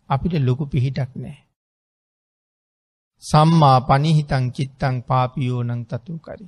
අපිට 0.08 0.34
ලොකු 0.38 0.64
පිහිටක් 0.66 1.12
නෑ. 1.16 1.41
සම්මා 3.22 3.78
පනිහිතං 3.82 4.44
චිත්තං 4.50 4.96
පාපියෝනං 5.02 5.82
තතු 5.84 6.14
කරි. 6.18 6.46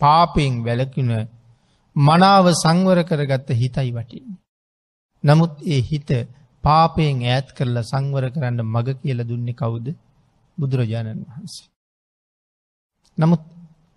පාපයෙන් 0.00 0.54
වැලකින 0.64 1.10
මනාව 1.96 2.46
සංවර 2.54 2.98
කරගත්ත 3.04 3.48
හිතයි 3.52 3.90
වටින්. 3.92 4.28
නමුත් 5.24 5.54
ඒ 5.66 5.80
හිත 5.82 6.10
පාපයෙන් 6.64 7.18
ඈත් 7.24 7.48
කරලා 7.52 7.82
සංවර 7.82 8.24
කරන්න 8.30 8.60
මග 8.64 8.88
කියල 9.00 9.20
දුන්නේ 9.24 9.54
කවුද 9.54 9.86
බුදුරජාණන් 10.58 11.26
වහන්සේ. 11.26 11.68
නමුත් 13.18 13.42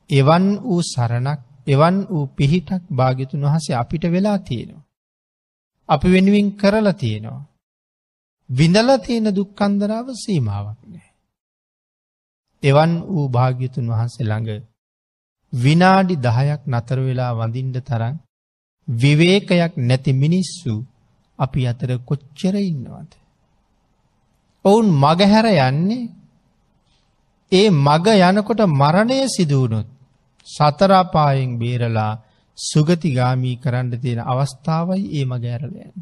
එවන් 0.09 0.45
වූ 0.61 0.81
සරණක් 0.83 1.41
එවන් 1.67 1.95
වූ 2.05 2.25
පිහිටක් 2.29 2.83
භාගිතුන් 2.91 3.45
වහසේ 3.45 3.75
අපිට 3.75 4.03
වෙලා 4.05 4.39
තියෙනවා. 4.39 4.87
අපි 5.89 6.07
වෙනුවෙන් 6.07 6.47
කරලා 6.53 6.93
තියෙනවා. 6.93 7.47
විඳල 8.49 8.89
තියෙන 8.97 9.27
දුක්කන්දරාව 9.31 10.07
සීමාවක් 10.15 10.79
නෑ. 10.85 11.10
එවන් 12.63 12.91
වූ 13.05 13.27
භාග්‍යතුන් 13.29 13.87
වහන්සේ 13.87 14.25
ළඟ 14.25 14.49
විනාඩි 15.53 16.15
දහයක් 16.17 16.61
නතර 16.67 16.99
වෙලා 16.99 17.31
වඳින්ඩ 17.33 17.77
තරන් 17.81 18.15
විවේකයක් 18.87 19.73
නැති 19.79 20.11
මිනිස්සු 20.13 20.73
අපි 21.39 21.61
අතර 21.67 21.89
කොච්චර 21.99 22.55
ඉන්නවද. 22.61 23.11
ඔවුන් 24.65 24.87
මගහැර 24.95 25.47
යන්නේ 25.59 26.09
ඒ 27.51 27.69
මග 27.79 28.07
යනකොට 28.21 28.61
මරණය 28.71 29.17
සිදුවනොත් 29.27 29.87
සතරාපායෙන් 30.47 31.51
බේරලා 31.57 32.13
සුගතිගාමී 32.57 33.55
කරන්න 33.55 33.91
තියෙන 33.99 34.21
අවස්ථාවයි 34.23 35.03
ඒ 35.11 35.25
මගෑරලයන්. 35.25 35.93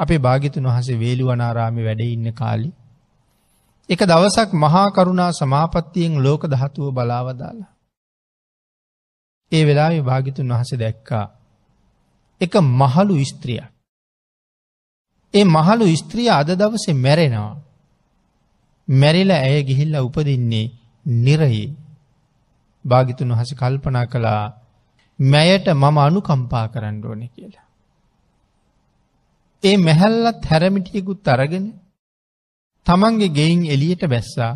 අපේ 0.00 0.18
භාගිතුන් 0.18 0.68
වහසේ 0.68 1.00
වේළුවනාරාමි 1.00 1.82
වැඩ 1.82 2.02
ඉන්න 2.06 2.28
කාලි. 2.32 2.68
එක 3.90 4.00
දවසක් 4.00 4.50
මහා 4.54 4.88
කරුණා 4.90 5.32
සමාපත්තියෙන් 5.32 6.22
ලෝක 6.22 6.42
දහතුව 6.46 6.94
බලාවදාලා. 6.94 7.72
ඒ 9.52 9.62
වෙලා 9.66 9.92
භාගිතුන් 10.02 10.52
වහස 10.52 10.70
දැක්කා. 10.74 11.26
එක 12.40 12.54
මහලු 12.54 13.14
ස්ත්‍රිය. 13.24 13.62
ඒ 15.34 15.44
මහලු 15.46 15.84
ස්ත්‍රිය 15.96 16.28
අද 16.30 16.50
දවසේ 16.50 16.94
මැරෙනවා. 16.94 17.56
මැරිල 18.88 19.30
ඇය 19.30 19.64
ගිහිල්ල 19.64 19.94
උපදින්නේ 19.98 20.72
නිරයේ 21.06 21.74
භාගිතුන් 22.84 23.32
වහස 23.32 23.50
කල්පනා 23.54 24.06
කළා 24.06 24.44
මැයට 25.18 25.66
මම 25.74 25.96
අනුකම්පා 25.98 26.66
කරන්න 26.68 26.98
ඕන 27.06 27.22
කියලා. 27.28 27.66
ඒ 29.62 29.76
මැහැල්ලත් 29.76 30.42
හැරමිටියකුත් 30.44 31.28
අරගෙන 31.28 31.66
තමන්ගේ 32.88 33.28
ගෙයින් 33.30 33.62
එලියට 33.66 34.02
බැස්සා 34.06 34.52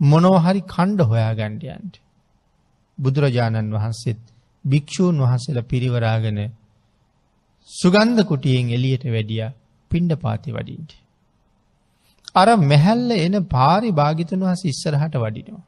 මොනෝහරි 0.00 0.62
කණ්ඩ 0.64 1.00
හොයා 1.02 1.32
ගණ්ඩයන්ට. 1.34 1.94
බුදුරජාණන් 2.98 3.72
වහන්සේත් 3.72 4.22
භික්‍ෂූන් 4.64 5.16
වහන්සේල 5.18 5.58
පිරිවරාගෙන 5.64 6.40
සුගන්ධ 7.70 8.22
කුටියෙන් 8.24 8.66
එලියට 8.70 9.04
වැඩිය 9.06 9.46
පිණ්ඩ 9.90 10.12
පාති 10.16 10.50
වඩින්ට. 10.50 10.92
අර 12.34 12.48
මැහැල්ල 12.62 13.10
එන 13.16 13.34
පාරි 13.46 13.90
භාගිතන් 13.92 14.40
වහස 14.40 14.62
ඉස්සරහට 14.64 15.14
වඩිනවා. 15.16 15.64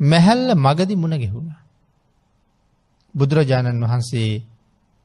මැහැල්ල 0.00 0.50
මගදි 0.56 0.94
මුණ 0.96 1.16
ගෙහුණා. 1.16 1.62
බුදුරජාණන් 3.14 3.84
වහන්සේ 3.84 4.42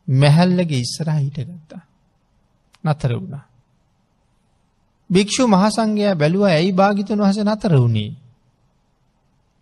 මැහැල්ලගේ 0.08 0.80
ඉස්සරහ 0.80 1.18
හිටගත්තා. 1.18 1.84
නතර 2.84 3.12
වුණා. 3.16 3.49
භික්‍ෂු 5.10 5.44
මහසංගයා 5.48 6.16
බැලුව 6.16 6.44
ඇයි 6.46 6.72
භාගිතන් 6.72 7.22
වහස 7.22 7.40
නතර 7.42 7.74
වුණේ. 7.76 8.12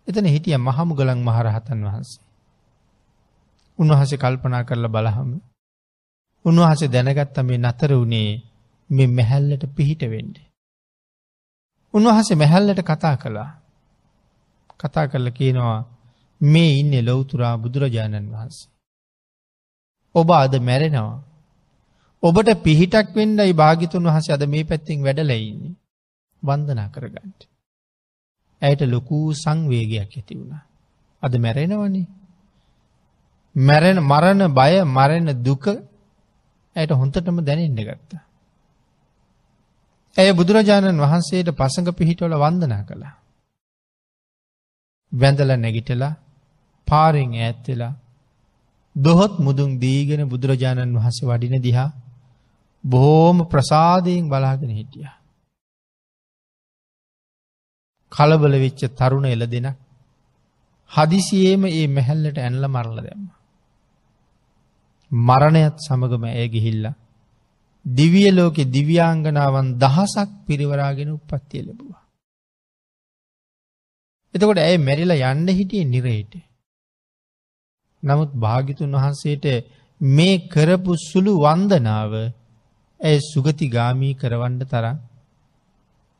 එතන 0.06 0.26
හිටිය 0.26 0.56
මහමුගලන් 0.58 1.20
මහරහතන් 1.20 1.80
වහන්සේ. 1.84 2.24
උන්වහස 3.78 4.12
කල්පනා 4.14 4.64
කරලා 4.64 4.88
බලහම. 4.88 5.30
උන්වහස 6.44 6.80
දැනගත්ත 6.86 7.36
මේ 7.42 7.58
නතර 7.58 7.90
වුණේ 7.92 8.30
මෙ 8.90 9.04
මැහැල්ලට 9.08 9.64
පිහිට 9.76 10.02
වෙන්ඩ. 10.04 10.36
උන්වහස 11.94 12.28
මැහැල්ලට 12.32 12.80
කතා 12.82 13.16
කළා. 13.16 13.50
කතා 14.80 15.06
කරල 15.06 15.28
කියනවා 15.30 15.78
මේ 16.40 16.72
ඉන්න 16.72 16.94
ලොවතුරා 17.04 17.54
බුදුරජාණන් 17.56 18.32
වහන්සේ. 18.32 18.70
ඔබ 20.14 20.30
අද 20.32 20.54
මැරෙනවා. 20.60 21.27
ඔබට 22.22 22.50
පිහිටක් 22.62 23.08
වෙන්ඩයි 23.14 23.52
භාගිතුන් 23.54 24.04
වහස 24.04 24.28
අද 24.30 24.42
මේ 24.46 24.64
පැත්තිෙන් 24.64 25.02
වැඩලයින්නේ 25.02 25.74
වන්දනා 26.42 26.88
කරගන්නට. 26.88 27.40
ඇයට 28.62 28.82
ලොකූ 28.86 29.26
සංවේගයක් 29.34 30.12
ඇති 30.12 30.34
වුණා. 30.34 30.62
අද 31.22 31.32
මැරෙනවනේ. 31.36 32.06
මැරෙන 33.56 33.98
මරණ 34.02 34.42
බය 34.50 34.72
මරණ 34.86 35.28
දුක 35.42 35.64
ඇයට 36.76 36.92
හොන්තටම 36.92 37.38
දැනෙන්ඩ 37.40 37.80
ගත්තා. 37.80 38.22
ඇය 40.16 40.30
බුදුරජාණන් 40.32 40.98
වහන්සේට 40.98 41.50
පසඟ 41.52 41.90
පිහිටවල 41.92 42.34
වන්දනා 42.36 42.82
කළා. 42.82 43.14
වැඳල 45.12 45.50
නැගිටලා 45.56 46.12
පාරෙන් 46.88 47.32
ඈත්වෙලා 47.36 47.94
දොහොත් 48.96 49.34
මුදුන් 49.38 49.70
දීගෙන 49.78 50.22
බුදුරජාණන් 50.28 50.96
වහස 50.96 51.18
වඩින 51.22 51.56
දිහා 51.60 51.90
බොහෝම 52.84 53.38
ප්‍රසාදයෙන් 53.44 54.28
බලාගෙන 54.28 54.70
හිටිය. 54.70 55.08
කලබල 58.12 58.54
වෙච්ච 58.56 58.80
තරුණ 58.90 59.26
එල 59.26 59.42
දෙෙන 59.46 59.68
හදිසියේම 60.90 61.62
ඒ 61.66 61.86
මැහැල්ලට 61.88 62.38
ඇන්ල 62.38 62.64
මරල 62.66 62.98
දැම්ම. 62.98 63.26
මරණයත් 65.10 65.76
සමගම 65.78 66.24
ඇය 66.26 66.48
ගිහිල්ලා 66.48 66.96
දිවිය 67.84 68.30
ලෝකෙ 68.30 68.62
දිව්‍යාංගනාවන් 68.66 69.68
දහසක් 69.76 70.30
පිරිවරාගෙන 70.46 71.10
උපත්තිය 71.10 71.62
ලැබවා. 71.62 72.02
එතකොට 74.34 74.60
ඇය 74.60 74.76
මැරිලා 74.78 75.32
යන්න 75.32 75.48
හිටිය 75.50 75.84
නිරේට. 75.84 76.32
නමුත් 78.02 78.30
භාගිතුන් 78.36 78.92
වහන්සේට 78.94 79.46
මේ 80.00 80.34
කරපු 80.48 80.92
සුළු 81.00 81.32
වන්දනාව 81.36 82.12
ඇය 83.00 83.18
සුගති 83.22 83.66
ගාමී 83.68 84.14
කරවන්න 84.14 84.60
තරම් 84.64 84.98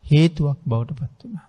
හේතුවක් 0.05 0.59
බවට 0.65 0.99
පත් 0.99 1.21
වුණා. 1.21 1.47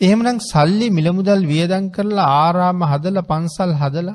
එහෙමනම් 0.00 0.38
සල්ලි 0.42 0.88
මිලමුදල් 0.90 1.42
වියදන් 1.46 1.84
කරලා 1.90 2.30
ආරාම 2.38 2.80
හදල 2.82 3.18
පන්සල් 3.22 3.72
හදල 3.74 4.08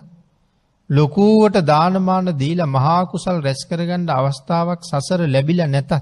ලොකූවට 0.89 1.57
දානමාන 1.63 2.27
දීල 2.35 2.59
මහාකුසල් 2.67 3.37
රැස්කරගණ්ඩ 3.41 4.09
අවස්ථාවක් 4.11 4.81
සසර 4.83 5.21
ලැබිල 5.27 5.61
නැතත්. 5.65 5.93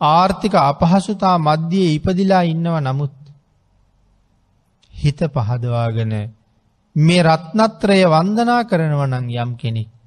ආර්ථික 0.00 0.54
අපහසුතා 0.62 1.36
මධ්‍යයේ 1.40 1.94
ඉපදිලා 1.94 2.42
ඉන්නව 2.44 2.74
නමුත් 2.80 3.14
හිත 4.94 5.20
පහදවාගෙන 5.28 6.12
මේ 6.96 7.22
රත්නත්‍රය 7.24 8.00
වන්දනා 8.06 8.62
කරනවනං 8.64 9.26
යම් 9.36 9.52
කෙනෙක්. 9.56 9.97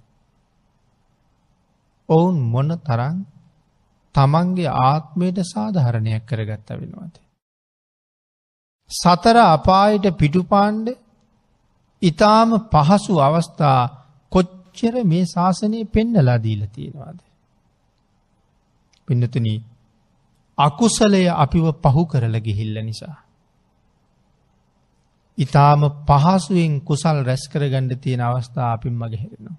ඔවුන් 2.11 2.37
මොන 2.47 2.69
තරන් 2.79 3.17
තමන්ගේ 4.15 4.75
ආත්මයට 4.83 5.37
සාධහරණයක් 5.45 6.23
කරගත්ත 6.25 6.69
වෙනවාද. 6.71 7.13
සතර 8.91 9.37
අපායට 9.47 10.05
පිටුපාණ්ඩ 10.13 10.87
ඉතාම 12.01 12.49
පහසු 12.69 13.13
අවස්ථා 13.19 13.81
කොච්චර 14.31 14.95
මේ 15.05 15.25
ශාසනය 15.25 15.79
පෙන්නලා 15.87 16.37
දීල 16.37 16.63
තියෙනවාද. 16.67 17.17
පින්නතුන 19.07 19.47
අකුසලය 20.57 21.23
අපිව 21.35 21.65
පහු 21.83 22.01
කරල 22.05 22.35
ගිහිල්ල 22.39 22.77
නිසා. 22.81 23.17
ඉතාම 25.37 25.81
පහසුවෙන් 26.05 26.73
කුසල් 26.81 27.17
රැස් 27.23 27.43
කරගණ්ඩ 27.47 27.93
තියෙන 27.97 28.21
අවස්ථා 28.21 28.73
අපින් 28.73 28.95
මගහැරෙනවා. 28.95 29.57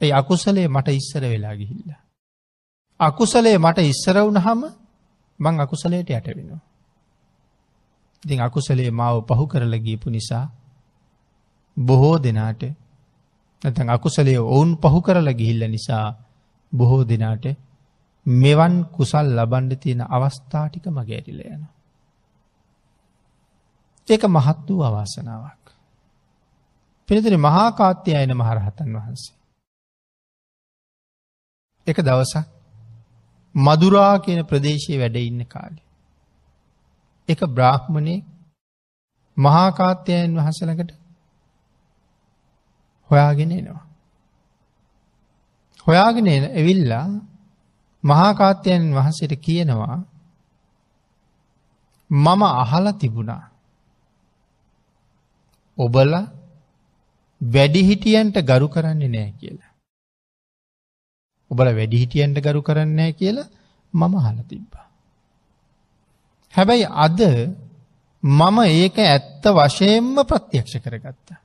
ඒ 0.00 0.12
අකුසලේ 0.12 0.68
මට 0.68 0.88
ඉස්සර 0.90 1.22
වෙලා 1.24 1.54
ගිහිල්ල. 1.54 1.90
අකුසලේ 3.00 3.58
මට 3.58 3.78
ඉස්සර 3.84 4.16
වුණහම 4.18 4.62
මං 5.38 5.60
අකුසලයට 5.60 6.10
යට 6.10 6.26
වෙනවා. 6.28 6.62
ඉතින් 8.22 8.40
අකුසලේ 8.40 8.90
මාව 8.92 9.16
පහු 9.24 9.46
කරල 9.46 9.74
ගීපු 9.78 10.10
නිසා 10.10 10.46
බොහෝ 11.76 12.16
දෙනාට 12.18 12.62
නැතන් 13.62 13.90
අකුසලේ 13.90 14.38
ඔවුන් 14.40 14.70
පහු 14.78 15.00
කරල 15.00 15.28
ගිහිල්ල 15.32 15.62
නිසා 15.68 16.06
බොහෝ 16.72 17.02
දෙනාට 17.04 17.44
මෙවන් 18.26 18.74
කුසල් 18.86 19.26
ලබන්ඩ 19.36 19.72
තියෙන 19.76 20.02
අවස්ථාටික 20.08 20.86
මගෑරිල 20.88 21.40
යන. 21.46 21.62
ඒක 24.08 24.22
මහත් 24.26 24.68
වූ 24.68 24.82
අවාසනාවක්. 24.82 25.64
පිළිතුරි 27.08 27.36
මහාකාත්‍යය 27.38 28.16
අයන 28.16 28.32
මහරහතන් 28.34 28.90
වහන්සේ. 28.94 29.43
එක 31.86 31.98
දවසක් 32.00 32.46
මදුරා 33.54 34.14
කියන 34.18 34.40
ප්‍රදේශයේ 34.44 35.00
වැඩ 35.00 35.16
ඉන්න 35.18 35.42
කාලෙ. 35.46 35.80
එක 37.28 37.40
බ්‍රාහ්මණය 37.48 38.16
මහාකාත්‍යයන් 39.36 40.30
වහසලකට 40.36 40.90
හොයාගෙන 43.10 43.52
එනවා. 43.52 43.82
හොයාගෙන 45.86 46.28
ඇවිල්ලා 46.30 47.06
මහාකාත්‍යයන් 48.04 48.84
වහන්සට 48.94 49.34
කියනවා 49.38 49.96
මම 52.10 52.42
අහල 52.54 52.86
තිබුණා. 52.94 53.44
ඔබල 55.78 56.12
වැඩිහිටියන්ට 57.40 58.36
ගරු 58.42 58.68
කරන්නේ 58.68 59.08
නෑ 59.08 59.30
කියලා. 59.32 59.73
ඔබල 61.50 61.68
වැඩිහිටියන්ට 61.70 62.38
ගරු 62.40 62.62
කරන්නේ 62.62 63.10
කියලා 63.12 63.52
මම 63.94 64.14
හල 64.16 64.38
තිබ්බා. 64.44 64.86
හැබැයි 66.54 66.86
අද 66.96 67.20
මම 68.22 68.58
ඒක 68.74 68.96
ඇත්ත 68.98 69.44
වශයෙන්ම 69.52 70.16
ප්‍රත්‍යක්ෂ 70.24 70.74
කරගත්තා. 70.78 71.38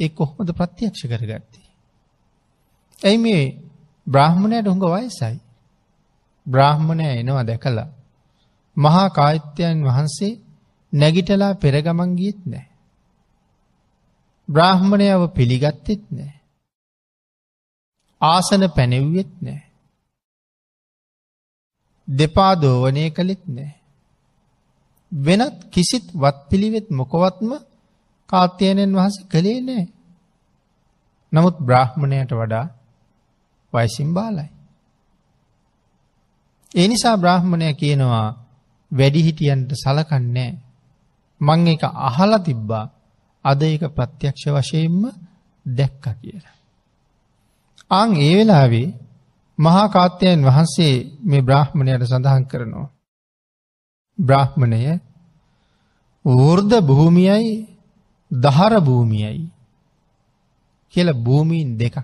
ඒ 0.00 0.08
කොහොමද 0.10 0.50
ප්‍රත්‍යක්ෂ 0.52 1.02
කරගත්තේ. 1.04 1.68
ඇයි 2.98 3.18
මේ 3.18 3.44
බ්‍රාහ්මණයට 4.06 4.66
හුඟ 4.66 4.86
වයසයි. 4.86 5.36
බ්‍රාහ්මණය 6.46 7.06
එනවා 7.12 7.44
දැකලා. 7.44 7.88
මහා 8.76 9.08
කායිත්‍යයන් 9.10 9.78
වහන්සේ 9.84 10.40
නැගිටලා 10.92 11.54
පෙරගමන්ගියත් 11.54 12.40
නෑ. 12.46 12.66
බ්‍රාහ්මණයව 14.48 15.22
පිළිගත්තෙත් 15.28 16.02
නෑ. 16.10 16.39
ආසන 18.20 18.62
පැනෙව්වෙත් 18.68 19.30
නෑ. 19.42 19.62
දෙපා 22.08 22.52
දෝවනය 22.54 23.04
කළෙත් 23.10 23.44
නෑ. 23.48 23.72
වෙනත් 25.12 25.58
කිසිත් 25.70 26.06
වත් 26.14 26.38
පිළිවෙත් 26.48 26.88
මොකොවත්ම 26.90 27.50
කාත්‍යයනෙන් 28.30 28.92
වහස 28.94 29.16
කළේ 29.28 29.60
නෑ. 29.60 29.84
නමුත් 31.32 31.56
බ්‍රාහ්මණයට 31.58 32.32
වඩා 32.32 32.66
වයිසිම් 33.72 34.10
බාලයි. 34.14 34.50
ඒ 36.74 36.86
නිසා 36.88 37.16
බ්‍රාහ්මණය 37.16 37.74
කියනවා 37.74 38.28
වැඩිහිටියන්ට 38.92 39.70
සලකන්නේ 39.74 40.50
මං 41.40 41.66
එක 41.66 41.82
අහල 42.08 42.32
තිබ්බා 42.38 42.90
අද 43.44 43.60
එක 43.64 43.82
ප්‍රත්‍යක්ෂ 43.88 44.44
වශයෙන්ම 44.48 45.02
දැක්ක 45.66 46.04
කියලා. 46.20 46.59
අං 47.90 48.08
ඒ 48.18 48.34
වෙලාවේ 48.36 48.88
මහා 49.58 49.86
කාත්‍යයන් 49.88 50.40
වහන්සේ 50.44 50.94
මේ 51.22 51.42
බ්‍රාහ්මණයට 51.42 52.04
සඳහන් 52.04 52.44
කරනවා. 52.44 52.88
බ්‍රාහ්මණය 54.18 54.80
වෘර්ධ 56.24 56.80
භූමියයි 56.82 57.52
දහර 58.30 58.74
භූමියයි 58.80 59.42
කියල 60.94 61.08
භූමීන් 61.16 61.68
දෙකක් 61.78 61.96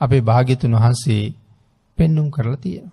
අපේ 0.00 0.20
භාග්‍යතුන් 0.20 0.74
වහන්සේ 0.74 1.34
පෙන්නුම් 1.98 2.28
කරලා 2.30 2.56
තියෙන. 2.56 2.88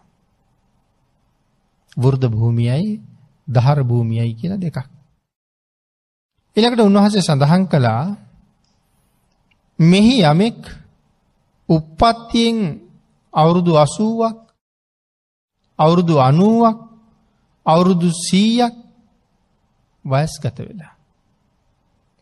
වෘර්ධ 1.98 2.28
භූමියයි 2.30 3.02
දහර 3.48 3.80
භූමියයි 3.84 4.34
කියල 4.34 4.54
දෙකක්. 4.58 4.78
එලකට 6.58 6.82
උන්වහසේ 6.82 7.22
සඳහන් 7.22 7.64
කළා 7.66 8.04
මෙහි 9.80 10.16
යමෙක් 10.24 10.60
උප්පත්තියෙන් 11.71 12.57
අවුරුදු 13.34 13.73
අසුවක් 13.77 14.38
අවුරුදු 15.79 16.15
අනුවක් 16.19 16.77
අවුරුදු 17.65 18.10
සීයක් 18.19 18.75
වයස්ගත 20.05 20.57
වෙලා. 20.60 20.93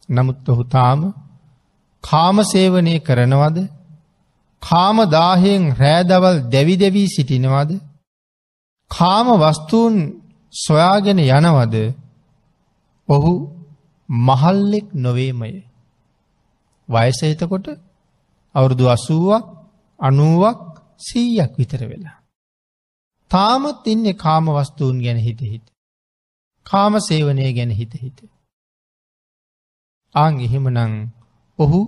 නමුත් 0.09 0.49
ඔහු 0.49 0.63
තාම 0.65 0.99
කාමසේවනය 2.03 2.95
කරනවද? 2.99 3.57
කාම 4.63 4.97
දාහයෙන් 5.07 5.63
රෑදවල් 5.75 6.37
දැවිදැවී 6.51 7.07
සිටිනවද? 7.07 7.71
කාම 8.91 9.27
වස්තුූන් 9.35 9.95
සොයාගෙන 10.53 11.19
යනවද? 11.19 11.75
ඔහු 13.09 13.33
මහල්ලෙක් 14.09 14.87
නොවේමය. 14.95 15.51
වයස 16.89 17.19
එතකොට 17.23 17.67
අවුරුදු 18.55 18.85
අසුවක් 18.87 19.45
අනුවක් 19.99 20.59
සීයක් 20.99 21.51
විතර 21.57 21.81
වෙලා. 21.81 22.17
තාමත් 23.31 23.87
ඉන්නේ 23.87 24.13
කාම 24.15 24.45
වස්තුූන් 24.47 24.97
ගැන 25.03 25.19
හිත 25.19 25.41
හිත. 25.43 25.65
කාම 26.65 26.93
සේවනය 26.99 27.43
ගැන 27.53 27.71
හිත 27.71 27.93
හිත. 27.93 28.17
ආං 30.15 30.33
එහෙමනං 30.39 30.93
ඔහු 31.59 31.79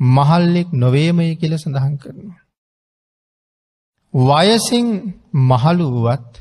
මහල්ලෙක් 0.00 0.68
නොවේමය 0.74 1.26
කියල 1.36 1.54
සඳහන් 1.58 1.94
කරනවා. 1.98 2.42
වයසින් 4.14 4.88
මහළු 5.42 5.86
වුවත් 5.94 6.32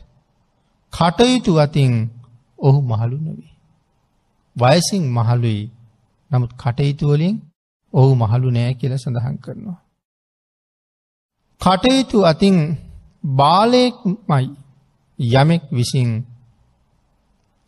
කටයුතු 0.94 1.52
අතින් 1.60 1.94
ඔහු 2.60 2.80
මහළු 2.82 3.18
නොවේ. 3.18 3.54
වයසින් 4.56 5.04
මහළුයි 5.10 5.64
නමුත් 6.32 6.52
කටයුතුවලින් 6.54 7.36
ඔහු 7.96 8.12
මහළු 8.16 8.50
නෑ 8.52 8.74
කියල 8.74 8.94
සඳහන් 8.96 9.36
කරනවා. 9.38 9.80
කටයුතු 11.62 12.18
අතින් 12.24 12.58
බාලයෙක්මයි 13.34 14.46
යමෙක් 15.20 15.64
විසින් 15.72 16.10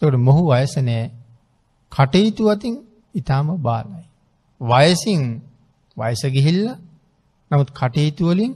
තොට 0.01 0.15
මොහු 0.17 0.41
වයසනෑ 0.45 1.03
කටයුතු 1.91 2.43
අතින් 2.49 2.75
ඉතාම 3.15 3.47
බාලයි. 3.59 4.05
වයසින් 4.61 5.21
වයසගිහිල්ල 5.97 6.63
නමුත් 7.51 7.69
කටයුතුවලින් 7.71 8.53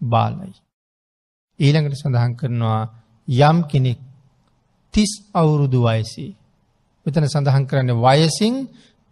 බාලයි. 0.00 0.54
ඊළඟට 1.58 1.94
සඳහන් 1.94 2.32
කරනවා 2.34 2.82
යම් 3.28 3.58
කෙනෙක් 3.64 4.00
තිස් 4.94 5.12
අවුරුදු 5.32 5.78
වයසේ. 5.82 6.32
මෙතන 7.06 7.26
සඳහන් 7.26 7.64
කරන්න 7.66 7.90
වයසින් 7.98 8.54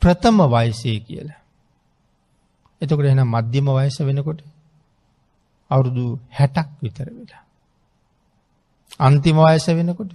ප්‍රථම 0.03 0.39
වයසේ 0.49 0.99
කියලා. 1.01 1.42
එතකොට 2.83 3.07
එන 3.07 3.23
මධ්‍යම 3.27 3.67
වයස 3.69 3.97
වෙනකොට 4.01 4.41
අවුරුදු 5.71 6.05
හැටක් 6.31 6.69
විතර 6.83 7.09
වෙලා. 7.11 7.45
අන්තිම 9.01 9.39
වයස 9.39 9.67
වෙනකොට 9.69 10.13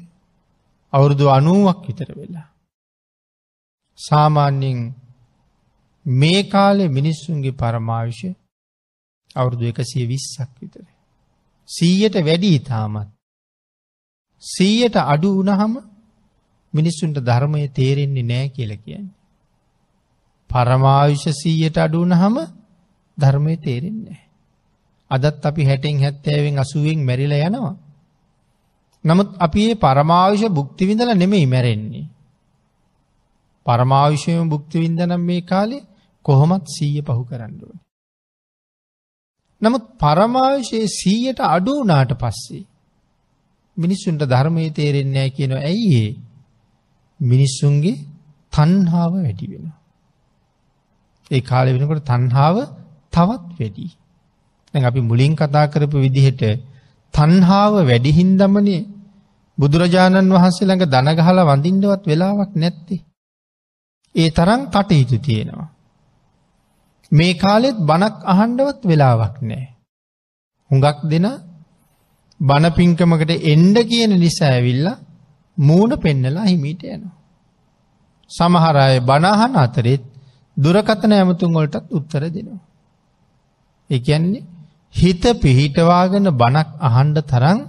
අවුරුදු 0.93 1.25
අනුවක් 1.29 1.79
විතර 1.87 2.09
වෙලා. 2.15 2.47
සාමාන්‍යයෙන් 3.99 4.79
මේ 6.05 6.41
කාලේ 6.43 6.87
මිනිස්සුන්ගේ 6.87 7.51
පරමාවිශය 7.51 8.29
අවුරුදු 9.35 9.63
එකසිය 9.65 10.05
විස්සක් 10.05 10.51
විතර. 10.61 10.85
සීයට 11.69 12.15
වැඩි 12.25 12.49
ඉතාමත්. 12.55 13.09
සීයට 14.43 14.95
අඩු 15.05 15.29
වනහම 15.37 15.73
මිනිස්සුන්ට 16.73 17.17
ධර්මය 17.19 17.61
තේරෙන්නේ 17.69 18.23
නෑ 18.23 18.47
කියල 18.49 18.71
කියන්නේ. 18.77 19.16
පරමාවිශ 20.49 21.27
සීයට 21.33 21.77
අඩුවනහම 21.77 22.35
ධර්මය 23.17 23.53
තේරෙන්නේ. 23.57 24.19
අදත් 25.11 25.45
අපි 25.45 25.61
හැටෙන් 25.63 25.97
හැත්තෑවෙන් 25.99 26.55
අසුවෙන් 26.57 26.99
මැරිල 26.99 27.33
යනවා. 27.39 27.75
නමුත් 29.03 29.29
අපි 29.37 29.61
ඒ 29.63 29.75
පරමාවිශ 29.77 30.45
බුක්තිවිඳල 30.49 31.11
නෙමෙයි 31.13 31.45
මැරෙන්නේ. 31.45 32.05
පරමාවිශයම 33.65 34.49
බුක්තිවින්දනම් 34.49 35.21
මේ 35.21 35.41
කාලේ 35.41 35.87
කොහොමත් 36.25 36.65
සීය 36.67 37.01
පහු 37.01 37.23
කරන්නුවන. 37.23 37.79
නමුත් 39.61 39.85
පරමාවිශයේ 39.97 40.87
සීයට 40.91 41.39
අඩුනාට 41.47 42.11
පස්සේ. 42.13 42.67
මිනිස්සුන්ට 43.77 44.23
ධර්මය 44.23 44.63
තේරෙන්නේ 44.69 45.27
කියන 45.29 45.53
ඇයිඒ 45.61 46.11
මිනිස්සුන්ගේ 47.19 47.97
තන්හාාව 48.53 49.13
වැඩි 49.15 49.47
වෙන. 49.51 49.65
ඒ 51.31 51.41
කාලෙ 51.41 51.69
වෙනකොට 51.73 52.03
තන්හාාව 52.03 52.57
තවත් 53.13 53.43
වැඩි. 53.51 53.87
දැ 54.73 54.83
අපි 54.83 55.01
මුලින් 55.01 55.33
කතා 55.35 55.65
කරපු 55.65 55.97
විදිහට 55.97 56.43
තන්හාාව 57.13 57.73
වැඩිහින්දමනේ 57.81 58.87
බුදුරජාණන් 59.57 60.33
වහන්සේ 60.33 60.65
ළඟ 60.65 60.85
දනගහල 60.87 61.39
වඳින්ඩවත් 61.43 62.03
වෙලාවක් 62.05 62.51
නැත්තේ. 62.55 63.05
ඒ 64.15 64.29
තරම් 64.29 64.61
කටයුතු 64.67 65.17
තියෙනවා. 65.19 65.69
මේ 67.11 67.33
කාලෙත් 67.35 67.77
බණක් 67.79 68.15
අහන්ඩවත් 68.25 68.79
වෙලාවක් 68.83 69.35
නෑ. 69.41 69.65
හුඟක් 70.71 70.99
දෙන 71.03 71.27
බණපිංකමකට 72.39 73.31
එන්ඩ 73.45 73.77
කියන 73.83 74.11
නිසා 74.15 74.51
ඇවිල්ල 74.51 74.87
මූුණ 75.57 75.93
පෙන්නලා 75.97 76.45
හිමීට 76.45 76.81
යනවා. 76.85 77.15
සමහරය 78.31 78.99
බණහන 79.01 79.53
අතරෙත් 79.57 80.03
දුරකතන 80.57 81.11
ඇමතුන් 81.13 81.53
වලටත් 81.53 81.91
උත්තර 81.91 82.23
දෙනවා. 82.27 82.61
එකන්නේ 83.89 84.45
හිත 84.95 85.23
පිහිටවාගෙන 85.41 86.27
බණක් 86.33 86.69
අහන්ඩ 86.81 87.17
තරං 87.23 87.59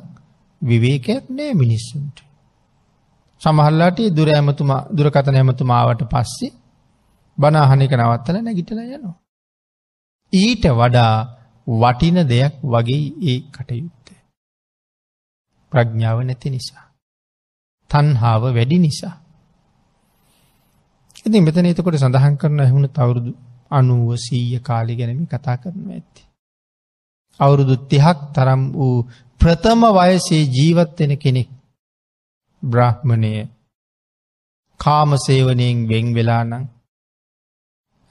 විවේකයක් 0.62 1.24
නෑ 1.30 1.52
මිනිස්සුන්ට. 1.54 2.18
සමහල්ලාට 3.42 3.98
දුර 4.10 4.28
ඇමතුමා 4.30 4.86
දුරකතන 4.90 5.36
ඇමතුමාවට 5.36 6.02
පස්සේ 6.04 6.56
බනාහනක 7.38 7.92
නවත්තල 7.94 8.36
නැගිටල 8.38 8.80
යනවා. 8.80 9.16
ඊට 10.32 10.64
වඩා 10.72 11.14
වටින 11.66 12.18
දෙයක් 12.24 12.54
වගේ 12.64 13.04
ඒ 13.24 13.38
කටයුත්ත. 13.48 14.06
ප්‍රඥාව 15.72 16.18
නැති 16.22 16.50
නිසා. 16.50 16.84
තන්හාාව 17.90 18.42
වැඩි 18.48 18.78
නිසා. 18.78 19.16
ඉති 21.28 21.40
මෙතන 21.40 21.66
එතකොට 21.66 21.96
සඳහන් 21.96 22.34
කරන 22.36 22.60
ඇහුණු 22.60 22.88
තවුරුදු 22.90 23.30
අනුව 23.70 24.08
සීය 24.18 24.58
කාලි 24.60 24.94
ගැනම 24.94 25.22
කතා 25.26 25.56
කරනව 25.56 25.88
ඇත්ති. 25.90 26.22
අවුරුදු 27.40 27.74
තිහක් 27.86 28.18
තරම් 28.34 28.62
වූ 28.72 28.96
ප්‍රථම 29.40 29.82
වයසේ 29.92 30.48
ජීවත්වෙන 30.48 31.12
කෙනෙක් 31.16 31.48
බ්‍රහ්මණය 32.62 33.32
කාමසේවනයෙන් 34.80 35.78
වෙන් 35.86 36.06
වෙලානං 36.14 36.52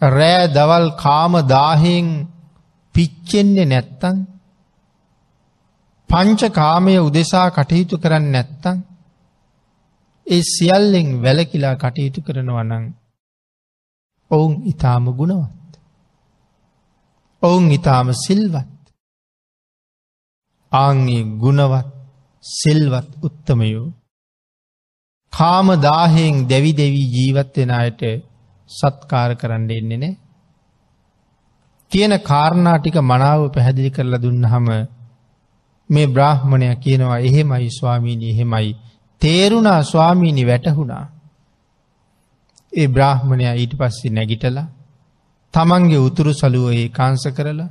රෑ 0.02 0.44
දවල් 0.50 0.88
කාම 0.96 1.34
දාහෙන් 1.46 2.08
පිච්චෙන්නේ 2.96 3.66
නැත්තං 3.66 4.18
පංච 6.10 6.42
කාමය 6.52 6.94
උදෙසා 7.00 7.48
කටයුතු 7.50 7.96
කරන්න 7.98 8.32
නැත්තං 8.32 8.78
ඒ 10.28 10.42
සියල්ලෙන් 10.46 11.10
වැලකිලා 11.22 11.76
කටයුතු 11.78 12.20
කරනවනං 12.22 12.86
ඔවුන් 14.32 14.54
ඉතාම 14.64 15.06
ගුණවත්. 15.12 15.72
ඔවුන් 17.42 17.72
ඉතාම 17.72 18.08
සිල්වත්. 18.16 18.68
ආංගේ 20.72 21.24
ගුණවත් 21.38 21.88
සිල්වත් 22.44 23.10
උත්තමයෝ. 23.24 23.94
කාම 25.34 25.68
දාහෙන් 25.82 26.36
දැවි 26.50 26.72
දෙවී 26.74 27.12
ජීවත්වෙන 27.14 27.72
අයට 27.72 28.02
සත්කාර 28.70 29.32
කරන්න 29.36 29.70
එන්නේ 29.72 29.98
නෑ. 29.98 30.18
කියන 31.92 32.14
කාරණාටික 32.22 32.98
මනාව 33.02 33.42
පැහැදිලි 33.54 33.92
කරලා 33.92 34.22
දුන්න 34.22 34.44
හම 34.46 34.68
මේ 35.90 36.08
බ්‍රාහ්මණය 36.08 36.76
කියනවා 36.76 37.20
එහෙමයි 37.20 37.70
ස්වාමීණී 37.72 38.32
එහෙමයි 38.32 38.72
තේරුණා 39.22 39.82
ස්වාමීණි 39.84 40.48
වැටහුණා. 40.48 41.06
ඒ 42.74 42.88
බ්‍රාහ්මණයා 42.88 43.56
ඊට 43.56 43.74
පස්සේ 43.78 44.10
නැගිටලා 44.10 44.68
තමන්ගේ 45.54 46.00
උතුරු 46.00 46.32
සලුව 46.34 46.66
ඒ 46.72 46.88
කාංස 46.90 47.24
කරලා 47.30 47.70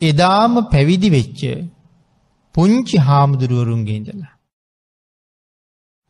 එදාම 0.00 0.54
පැවිදි 0.70 1.08
වෙච්ච 1.10 1.40
පුංචි 2.54 2.96
හාමුදුරුවරුන්ගේ 2.98 3.96
ඉඳලා. 3.96 4.32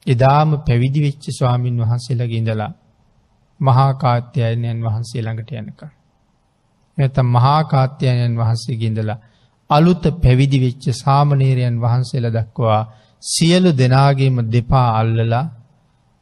එදාම 0.07 0.51
පැවිදි 0.67 1.01
වෙච්ච 1.01 1.25
ස්වාමීන් 1.31 1.77
වහන්සේලගේ 1.81 2.39
ඉඳලා 2.39 2.73
මහාකාත්‍යයනයන් 3.61 4.79
වහන්සේ 4.83 5.23
ළඟට 5.23 5.51
යනක. 5.53 5.81
ඇත 6.99 7.17
මහාකාත්‍යයනයන් 7.27 8.35
වහන්සේ 8.37 8.77
ඉඳලා 8.83 9.23
අලුත 9.71 10.05
පැවිදි 10.23 10.59
වෙච්ච 10.61 10.85
සාමනේරයන් 10.95 11.77
වහන්සේල 11.81 12.27
දක්වා 12.31 12.81
සියලු 13.23 13.71
දෙනාගේම 13.73 14.37
දෙපා 14.47 14.89
අල්ලලා 14.99 15.45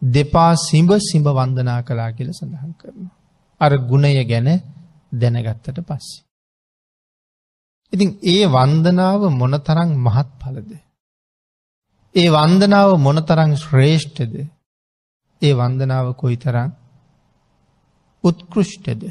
දෙපා 0.02 0.52
සිඹ 0.60 0.90
සිඹ 1.00 1.26
වන්දනා 1.28 1.80
කලා 1.82 2.10
කියල 2.12 2.30
සඳහන් 2.30 2.72
කරන. 2.72 3.10
අර 3.60 3.72
ගුණය 3.80 4.24
ගැන 4.24 4.48
දැනගත්තට 5.12 5.78
පස්සේ. 5.80 6.24
ඉතින් 7.92 8.10
ඒ 8.24 8.44
වන්දනාව 8.46 9.22
මොනතරං 9.32 9.90
මහත් 9.96 10.28
පලද. 10.40 10.70
ඒ 12.14 12.28
වන්දනාව 12.30 12.90
මොනතරං 12.98 13.52
ශ්‍රේෂ්ඨද 13.56 14.34
ඒ 15.42 15.52
වන්දනාව 15.52 16.06
කොයි 16.16 16.36
තරං 16.36 16.70
උත්කෘෂ්ටද 18.24 19.02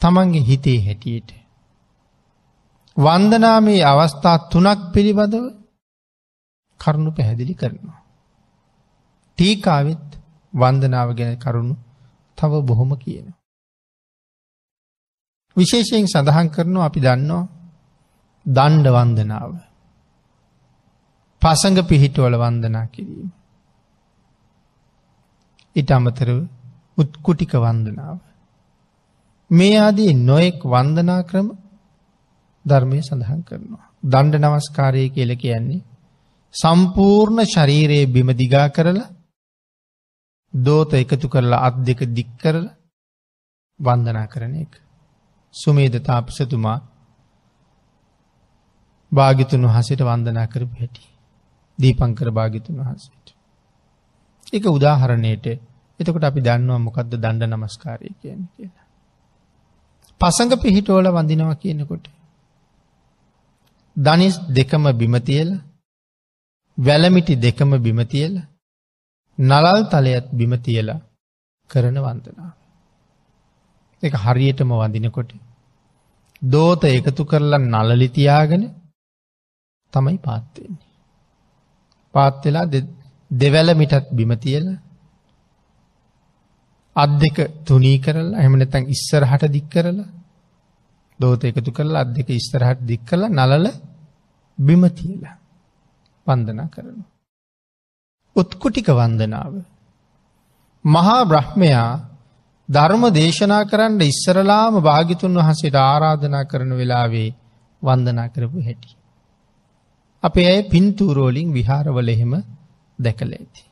තමන්ගේ 0.00 0.46
හිතේ 0.46 0.78
හැටියට. 0.84 1.30
වන්දනාමේ 2.96 3.80
අවස්ථා 3.82 4.38
තුනක් 4.50 4.80
පිළිබඳව 4.92 5.44
කරුණු 6.80 7.10
පැහැදිලි 7.10 7.54
කරනවා. 7.54 7.97
ටීකාවෙත් 9.38 10.06
වන්දනාව 10.54 11.08
ගැන 11.14 11.36
කරුණු 11.36 11.74
තව 12.38 12.52
බොහොම 12.62 12.92
කියන. 12.96 13.26
විශේෂයෙන් 15.56 16.06
සඳහන් 16.06 16.48
කරනවා 16.48 16.86
අපි 16.86 17.00
දන්නවා 17.00 17.44
දණ්ඩ 18.46 18.88
වන්දනාව. 18.88 19.50
පසඟ 21.42 21.80
පිහිටවල 21.82 22.34
වන්දනා 22.36 22.86
කිරීම. 22.86 23.30
ඉට 25.76 25.90
අමතරව 25.90 26.38
උත්කුටික 26.98 27.52
වන්දනාව. 27.56 28.18
මේ 29.50 29.76
ආදී 29.78 30.12
නොයෙක් 30.20 30.60
වන්දනා 30.64 31.20
ක්‍රම 31.22 31.48
ධර්මය 32.64 32.98
සඳහන් 33.02 33.40
කරනවා. 33.42 33.86
දණ්ඩ 34.02 34.42
නමස්කාරය 34.42 35.04
කියල 35.10 35.32
කියන්නේ 35.36 35.86
සම්පූර්ණ 36.54 37.40
ශරීරයේ 37.46 38.06
බිම 38.06 38.28
දිගා 38.34 38.68
කරලා 38.68 39.08
දෝත 40.54 40.92
එකතු 40.94 41.28
කරලා 41.28 41.64
අත් 41.66 41.76
දෙක 41.80 42.00
දික් 42.08 42.30
කරලා 42.36 42.76
වන්දනා 43.80 44.26
කරන 44.26 44.54
එක. 44.56 44.72
සුමේද 45.54 45.94
තාපසතුමා 46.00 46.78
භාගිතුන් 49.12 49.62
වහසට 49.64 50.00
වන්දනා 50.02 50.46
කරපු 50.46 50.74
හැටි. 50.74 51.02
දීපංකර 51.78 52.28
භාගිතුන් 52.30 52.76
වහන්සේට. 52.78 53.26
එක 54.52 54.64
උදාහරණයට 54.68 55.46
එතකොට 56.00 56.24
අපි 56.24 56.40
දන්නවා 56.40 56.78
මොකක්ද 56.78 57.12
දණ්ඩ 57.14 57.50
නමස්කාරය 57.50 58.08
කියන 58.20 58.40
කියලා. 58.52 58.86
පසඟ 60.20 60.54
පිහිටෝල 60.56 61.06
වඳිනවා 61.08 61.56
කියනකොට. 61.56 62.04
දනිස් 63.96 64.34
දෙකම 64.50 64.84
බිමතියල 64.92 65.50
වැලමිටි 66.78 67.34
දෙකම 67.36 67.70
බිමතියල 67.78 68.34
නලල් 69.38 69.80
තලයත් 69.86 70.26
බිමතියලා 70.32 71.00
කරන 71.70 71.96
වන්දනාව. 71.96 72.54
එක 74.02 74.14
හරියටම 74.16 74.70
වඳිනකොට 74.72 75.30
දෝත 76.42 76.82
එකතු 76.86 77.22
කරලා 77.24 77.58
නලලිතියාගෙන 77.60 78.64
තමයි 79.94 80.18
පාත්වෙන්නේ. 80.18 80.86
පාත්වෙලා 82.14 82.66
දෙවැල 83.30 83.70
මිටත් 83.74 84.06
බිමතියල 84.10 84.66
අත් 86.96 87.10
දෙක 87.16 87.36
තුනී 87.64 87.98
කරලා 87.98 88.40
එහමනතැන් 88.40 88.84
ඉස්සරහට 88.86 89.42
දික් 89.48 89.66
කරලා 89.68 90.08
දෝත 91.20 91.42
එකතු 91.44 91.70
කරලා 91.70 92.00
අත් 92.00 92.10
දෙක 92.12 92.28
ඉස්තරහට 92.30 92.80
දික් 92.82 93.02
කළ 93.02 93.24
නලල 93.28 93.66
බිමතියලා 94.58 95.36
වන්දනා 96.26 96.68
කරනු. 96.68 97.04
උත්කුටික 98.38 98.88
වන්දනාව. 98.90 99.52
මහා 100.84 101.22
බ්‍රහ්මයා 101.24 101.90
ධර්ම 102.68 103.04
දේශනා 103.12 103.64
කරන්න 103.64 104.00
ඉස්සරලාම 104.02 104.74
භාගිතුන් 104.80 105.38
වහසට 105.38 105.76
ආරාධනා 105.82 106.44
කරන 106.44 106.70
වෙලාවේ 106.72 107.30
වන්දනා 107.82 108.28
කරපු 108.28 108.58
හැටි. 108.60 108.90
අපේ 110.22 110.46
ඇය 110.46 110.62
පින්තූරෝලින් 110.64 111.48
විහාරවල 111.52 112.08
එහෙම 112.08 112.32
දැකල 112.98 113.32
ඇති. 113.32 113.62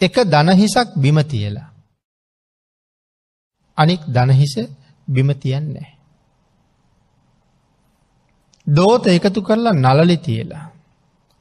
එක 0.00 0.16
දනහිසක් 0.26 0.88
බිමතියලා. 0.96 1.68
අනික් 3.78 4.02
දනහිස 4.08 4.54
බිමතියන් 5.08 5.64
නෑ. 5.66 5.90
දෝත 8.66 9.04
එකතු 9.08 9.40
කරලා 9.42 9.76
නලලි 9.76 10.16
තියලා. 10.18 10.64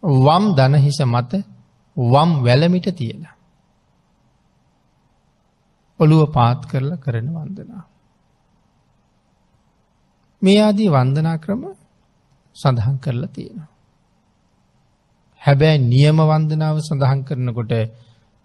වම් 0.04 0.46
දනහිස 0.56 1.00
මත 1.06 1.32
වම් 2.04 2.32
වැලමිට 2.44 2.88
තියලා. 2.96 3.36
ඔළුව 6.00 6.22
පාත් 6.34 6.62
කරලා 6.66 6.98
කරන 6.98 7.28
වන්දනා. 7.36 7.84
මේ 10.42 10.60
ආදී 10.62 10.90
වන්දනා 10.90 11.38
ක්‍රම 11.38 11.64
සඳහන් 12.58 12.98
කරලා 12.98 13.30
තියෙනවා. 13.30 13.70
හැබැයි 15.42 15.86
නියම 15.86 16.18
වන්දනාව 16.24 16.78
සඳහන් 16.80 17.22
කරනකොට 17.24 17.74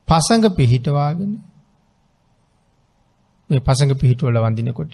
පසඟ 0.08 0.46
පිහිටවාගෙන 0.50 1.32
මේ 3.50 3.60
පසඟ 3.60 3.94
පිහිටුවල 3.94 4.38
වඳිනකොට. 4.38 4.92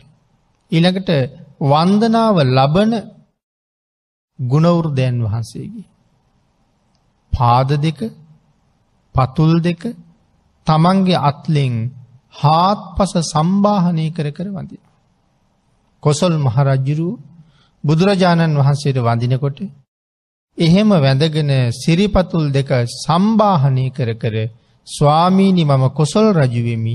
ඊළඟට 0.73 1.11
වන්දනාව 1.63 2.37
ලබන 2.49 2.93
ගුණවෘදයන් 4.39 5.17
වහන්සේගේ. 5.25 5.87
පාද 7.33 7.71
දෙක 7.79 8.01
පතුල් 9.21 9.53
දෙක 9.61 9.83
තමන්ගේ 10.67 11.23
අත්ලෙෙන් 11.23 11.75
හාත් 12.35 12.81
පස 12.97 13.13
සම්බාහනය 13.25 14.07
කර 14.11 14.27
කර 14.31 14.49
වඳින. 14.49 14.83
කොසොල් 16.03 16.35
මහරජ්ජුරු 16.39 17.09
බුදුරජාණන් 17.85 18.59
වහන්සේට 18.59 18.99
වඳිනකොට 18.99 19.59
එහෙම 20.59 20.89
වැඳගෙන 20.97 21.51
සිරිපතුල් 21.73 22.47
දෙක 22.51 22.71
සම්බාහනය 22.97 23.87
කර 23.91 24.11
කර 24.15 24.37
ස්වාමීණි 24.87 25.65
මම 25.65 25.85
කොසොල් 25.91 26.27
රජුවෙමි 26.33 26.95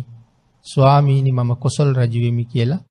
ස්වාමීණි 0.65 1.31
මම 1.31 1.51
කොසොල් 1.55 1.89
රජුවෙමි 1.93 2.45
කියලා 2.45 2.83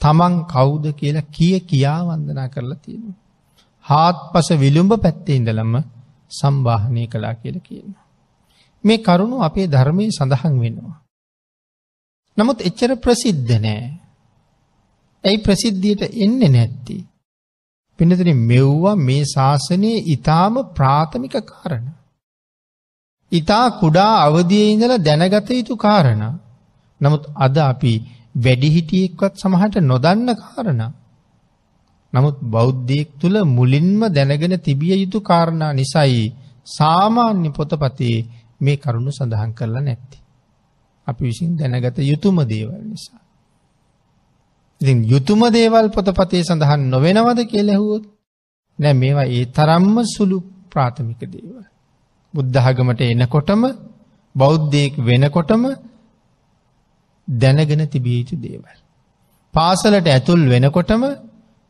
තමන් 0.00 0.34
කවුද 0.44 0.84
කියලා 0.92 1.30
කිය 1.30 1.56
කියා 1.62 2.00
වන්දනා 2.00 2.48
කරලා 2.48 2.82
තියෙනවා. 2.84 3.18
හාත් 3.84 4.16
පස 4.32 4.48
විළුම්ඹ 4.54 4.92
පැත්තේ 4.96 5.36
ඉඳලම 5.36 5.74
සම්බාහනය 6.30 7.02
කලා 7.06 7.34
කියල 7.34 7.56
කියනවා. 7.60 8.01
මේ 8.84 8.98
කරුණු 8.98 9.36
අපේ 9.38 9.66
ධර්මය 9.66 10.04
සඳහන් 10.10 10.54
වෙනවා. 10.60 10.96
නමුත් 12.36 12.58
එච්චර 12.60 12.90
ප්‍රසිද්ධ 12.96 13.52
නෑ. 13.58 13.82
ඇයි 15.24 15.38
ප්‍රසිද්ධියට 15.38 16.02
එන්න 16.16 16.40
නැත්ති. 16.48 16.96
පිනතන 17.98 18.30
මෙව්වා 18.42 18.96
මේ 18.98 19.24
ශාසනයේ 19.24 20.04
ඉතාම 20.06 20.54
ප්‍රාථමික 20.74 21.36
කාරණ. 21.42 21.86
ඉතා 23.32 23.66
කුඩා 23.80 24.12
අවදිය 24.22 24.64
ඉඳල 24.72 24.94
දැනගත 24.98 25.48
යුතු 25.50 25.74
කාරණ. 25.76 26.22
නමුත් 27.00 27.24
අද 27.36 27.56
අපි 27.62 27.94
වැඩිහිටියෙක්වත් 28.36 29.34
සමහට 29.36 29.76
නොදන්න 29.82 30.28
කාරණ. 30.36 30.82
නමුත් 32.12 32.36
බෞද්ධයෙක් 32.46 33.10
තුළ 33.20 33.36
මුලින්ම 33.48 34.00
දැනගෙන 34.08 34.54
තිබිය 34.58 34.94
යුතු 34.94 35.18
කාරණා 35.20 35.72
නිසයි 35.72 36.22
සාමාන්‍ය 36.66 37.48
පොතපතේ 37.50 38.18
මේ 38.62 38.76
කරුණු 38.76 39.10
සඳහන් 39.10 39.52
කරලා 39.52 39.82
නැත්ති. 39.82 40.18
අපි 41.06 41.22
විසින් 41.24 41.50
දැනගත 41.56 41.98
යුතුම 42.02 42.36
දේවල් 42.44 42.82
නිසා. 42.84 43.20
ඉතින් 44.80 44.98
යුතුම 45.04 45.40
දේවල් 45.50 45.86
පොතපතේ 45.88 46.42
සඳහන් 46.42 46.82
නොවෙනවද 46.88 47.40
කියලැහුවොත් 47.44 48.04
නෑ 48.78 48.94
මේවා 48.94 49.28
ඒ 49.30 49.44
තරම්ම 49.50 49.96
සුළු 50.06 50.38
ප්‍රාථමික 50.70 51.22
දේවල්. 51.26 51.64
බුද්ධහගමට 52.34 53.00
එනකොටම 53.04 53.62
බෞද්ධයෙක් 54.34 54.94
වෙනකොටම 55.00 55.64
දැනගෙන 57.28 57.82
තිබිය 57.88 58.16
යුතු 58.18 58.36
දේවල්. 58.38 58.76
පාසලට 59.54 60.06
ඇතුල් 60.06 60.42
වෙනකොටම 60.48 61.02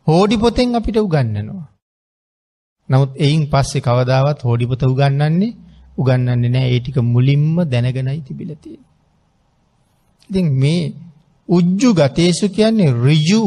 හෝඩි 0.07 0.37
පොතෙන් 0.37 0.75
අපිට 0.75 0.97
උගන්නනවා. 0.99 1.67
නමුත් 2.89 3.11
එයින් 3.17 3.43
පස්සේ 3.51 3.81
කවදාවත් 3.81 4.39
හෝඩිපොත 4.41 4.83
උගන්නන්නේ 6.03 6.31
උගන්නන්නේ 6.35 6.51
නෑ 6.51 6.69
ඒටික 6.71 6.97
මුලින්ම 7.07 7.57
දැනගෙනයි 7.67 8.21
තිබිලතිය. 8.23 8.79
ඉතින් 10.31 10.47
මේ 10.55 10.83
උජ්ජු 11.49 11.91
ගතේසු 11.95 12.47
කියන්නේ 12.51 12.91
රිජු 12.99 13.43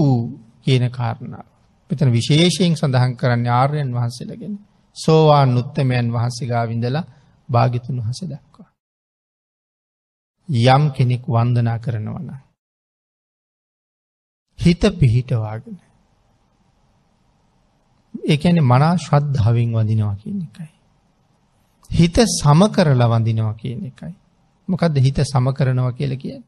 කියන 0.63 0.86
කාරණාව. 0.91 1.48
මෙතන 1.89 2.10
විශේෂයෙන් 2.12 2.74
සඳහන් 2.76 3.13
කරන්න 3.15 3.48
ආර්යන් 3.52 3.89
වහන්සේලගෙන 3.94 4.56
සෝවාන් 4.98 5.58
උත්තමයන් 5.58 6.08
වහන්සේගා 6.12 6.63
විඳලා 6.68 7.06
භාගිතුන් 7.50 7.98
වහස 8.00 8.22
දක්වා. 8.24 8.70
යම් 10.68 10.84
කෙනෙක් 10.91 11.24
වන්දනා 11.28 11.80
කරනවන. 11.80 12.30
හිත 14.60 14.84
පිහිටවාගෙන. 15.00 15.78
ඒඇන 18.26 18.60
මනා 18.63 18.96
ශ්‍රද්ධාවෙන් 18.98 19.72
වදිනවා 19.74 20.15
කියන 20.15 20.39
එකයි. 20.41 20.75
හිත 21.96 22.18
සම 22.32 22.62
කරලා 22.68 23.10
වඳිනවා 23.10 23.54
කියන 23.54 23.82
එකයි. 23.86 24.14
මොකක්ද 24.68 24.98
හිත 24.98 25.20
සම 25.24 25.46
කරනවා 25.52 25.92
කියල 25.92 26.14
කිය. 26.18 26.40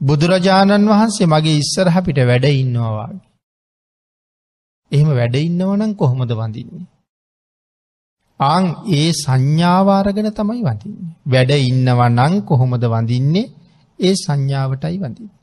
බුදුරජාණන් 0.00 0.88
වහන්සේ 0.88 1.26
මගේ 1.26 1.58
ඉස්සරහපිට 1.58 2.18
වැඩ 2.22 2.46
ඉන්නවාගේ. 2.54 3.20
එහෙම 4.92 5.10
වැඩ 5.10 5.36
ඉන්නවනම් 5.38 5.92
කොහොමද 5.94 6.32
වඳින්නේ. 6.32 6.86
ආං 8.40 8.64
ඒ 8.92 9.08
සංඥාවාරගෙන 9.14 10.30
තමයි 10.30 10.62
වඳින්නේ. 10.62 11.12
වැඩ 11.26 11.52
ඉන්නවනං 11.62 12.34
කොහොමද 12.42 12.84
වඳින්නේ 12.86 13.52
ඒ 14.00 14.14
සංඥාවටයි 14.16 14.98
වඳින්නේ. 14.98 15.38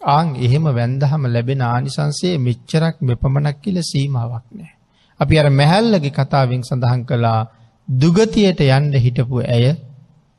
ආං 0.00 0.28
එහෙම 0.38 0.64
වැන්දහම 0.70 1.22
ලැබෙන 1.26 1.62
ආනිසන්සේ 1.64 2.34
මෙච්චරක් 2.38 2.96
මෙපමණක් 3.00 3.56
කියල 3.62 3.78
සීමාවක් 3.82 4.46
නෑ. 4.52 4.73
අපි 5.20 5.38
අර 5.38 5.48
මැහැල්ලගේ 5.52 6.12
කතාවෙන් 6.12 6.62
සඳහන් 6.62 7.02
කළා 7.04 7.40
දුගතියට 7.88 8.60
යන්ඩ 8.62 8.94
හිටපු 8.96 9.36
ඇය 9.46 9.66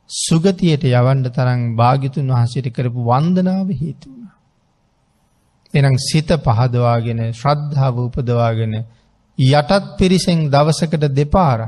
සුගතියට 0.10 0.84
යවන්ඩ 0.86 1.28
තරං 1.30 1.62
භාගිතුන් 1.76 2.28
වහන්සේට 2.30 2.68
කරපු 2.72 3.02
වන්දනාව 3.04 3.70
හේතුවන. 3.72 4.22
එනම් 5.74 5.96
සිත 6.00 6.30
පහදවාගෙන 6.40 7.22
ශ්‍රද්ධාව 7.32 7.96
උපදවාගෙන 8.00 8.76
යටත් 9.40 9.72
පිරිසෙන් 9.98 10.50
දවසකට 10.50 11.06
දෙපාර 11.12 11.62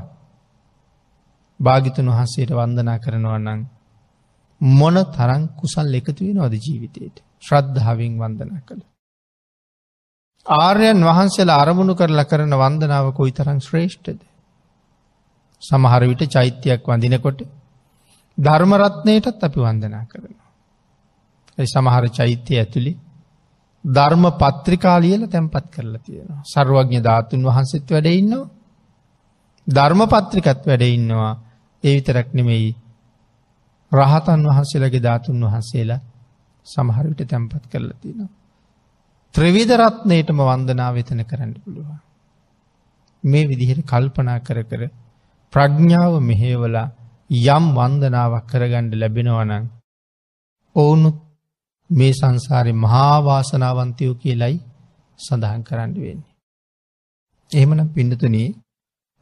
භාගිතුන් 1.59 2.07
වහන්සේට 2.07 2.51
වන්දනා 2.51 2.99
කරනවන්නන් 2.99 3.65
මොන 4.61 4.97
තරං 5.07 5.43
කුසල් 5.55 5.93
එකතු 5.93 6.21
වෙනවද 6.25 6.53
ජීවිතයට 6.57 7.23
ශ්‍රද්ධාවෙන් 7.43 8.13
වන්දනා 8.17 8.61
කළ. 8.61 8.81
ආර්යන් 10.47 10.99
වහන්සේලා 11.01 11.61
අරමුණු 11.61 11.93
කරලා 11.95 12.25
කරන 12.25 12.53
වන්දනාව 12.53 13.07
කොයි 13.13 13.31
තරම් 13.31 13.59
ශ්‍රේෂ්ඨද. 13.59 14.19
සමහර 15.61 16.01
විට 16.03 16.23
චෛත්‍යයක් 16.29 16.83
වඳිනකොට 16.85 17.39
ධර්මරත්නයටත් 18.37 19.43
අපි 19.43 19.59
වන්දනා 19.59 20.05
කරනවා. 20.05 20.49
ඇයි 21.57 21.67
සමහර 21.67 22.05
චෛත්‍යය 22.09 22.57
ඇතුළි 22.57 22.93
ධර්ම 23.83 24.23
පත්‍රිකාලියල 24.33 25.21
තැන්පත් 25.27 25.67
කරලා 25.69 26.01
තියෙනවා. 26.01 26.41
සරුවඥ 26.45 26.99
ධාතුන් 27.01 27.41
වහන්සෙත් 27.43 27.87
වැඩඉන්නවා. 27.87 28.49
ධර්ම 29.67 30.01
පත්‍රිකත් 30.07 30.61
වැඩඉන්නවා 30.65 31.33
ඒ 31.83 31.93
විතරක් 31.95 32.29
නෙමෙයි 32.33 32.69
රහතන් 33.91 34.41
වහන්සේලගේ 34.47 35.01
ධාතුන් 35.01 35.45
වහන්සේලා 35.45 36.01
සමහරවිට 36.67 37.21
තැන්පත් 37.25 37.63
කරලා 37.67 37.99
තියෙනවා. 38.01 38.31
ත්‍රවිධරත්නයටම 39.37 40.39
වන්දනා 40.41 40.91
වෙතන 40.91 41.19
කරන්න 41.23 41.51
පුළුවන්. 41.55 41.97
මේ 43.23 43.43
විදිහට 43.45 43.81
කල්පනා 43.85 44.39
කර 44.39 44.59
කර 44.63 44.83
ප්‍රඥ්ඥාව 45.53 46.13
මෙහේවලා 46.21 46.87
යම් 47.47 47.65
වන්දනාවක් 47.73 48.45
කරගණ්ඩ 48.45 48.93
ලැබෙනවනං 48.95 49.65
ඔවුනුත් 50.75 51.17
මේ 51.89 52.13
සංසාරය 52.13 52.73
මහාවාසනාවන්තයෝ 52.75 54.15
කියලයි 54.15 54.55
සඳහන් 55.19 55.61
කරන්න 55.63 55.93
වෙන්නේ. 55.97 56.33
එහෙමනම් 57.51 57.89
පිඩතුනී 57.89 58.49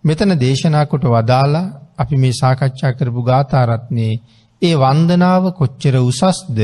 මෙතන 0.04 0.32
දේශනාකොට 0.38 1.06
වදාලා 1.08 1.72
අපි 1.98 2.16
මේ 2.18 2.34
සාකච්ඡා 2.34 2.94
කරපු 2.94 3.22
ගාථාරත්නයේ 3.24 4.22
ඒ 4.62 4.76
වන්දනාව 4.76 5.44
කොච්චර 5.52 5.96
උසස්ද 6.02 6.60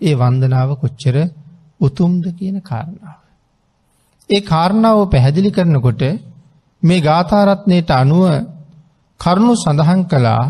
ඒ 0.00 0.14
වන්දනාව 0.14 0.70
කොච්චර 0.76 1.16
උතුම්ද 1.80 2.24
කියන 2.38 2.56
කාරණාව. 2.62 3.20
ඒ 4.30 4.40
කාරණාව 4.42 4.98
පැහැදිලි 5.10 5.50
කරනකොට 5.50 6.02
මේ 6.82 7.00
ගාථාරත්නයට 7.00 7.90
අනුව 7.92 8.24
කරුණු 9.20 9.54
සඳහන් 9.54 10.02
කළා 10.04 10.44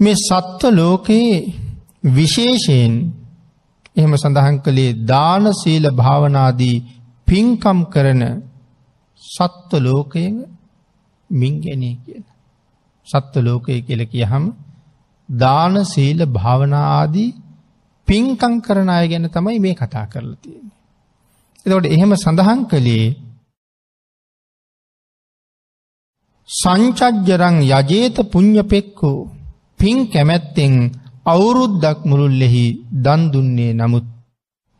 මේ 0.00 0.20
සත්ව 0.20 0.62
ලෝකයේ 0.72 1.36
විශේෂයෙන් 2.10 2.94
එහෙම 3.96 4.12
සඳහන් 4.14 4.56
කළේ 4.58 4.98
දාන 5.06 5.44
සීල 5.54 5.84
භාවනාදී 5.92 6.76
පින්කම් 7.28 7.78
කරන 7.84 8.22
සත්ව 9.22 9.72
ලෝකයෙන් 9.80 10.34
මින්ගැනේ 11.30 11.96
කියන. 11.96 12.24
සත්ව 13.06 13.36
ලෝකය 13.40 13.74
කියල 13.80 14.02
කියහම 14.06 14.44
දාන 15.28 15.74
සීල 15.84 16.20
භාවනාදී 16.28 17.30
පින්කං 18.08 18.54
කරන 18.60 18.90
අය 18.90 19.06
ගැන 19.08 19.26
තමයි 19.28 19.58
මේ 19.58 19.74
කතා 19.74 20.06
කරලා 20.06 20.40
තියෙන්නේ. 20.42 20.76
එතකොට 21.66 21.86
එහෙම 21.86 22.12
සඳහන් 22.14 22.60
කළේ 22.70 23.06
සංචජ්ජරං 26.48 27.56
යජේත 27.64 28.16
පුඤ්ඤපෙක්කෝ 28.32 29.18
පින් 29.80 29.98
කැමැත්තෙන් 30.06 30.74
අවුරුද්දක් 31.26 31.98
මුළුල්ලෙහි 32.04 32.66
දන් 33.04 33.22
දුන්නේ 33.32 33.72
නමුත් 33.74 34.06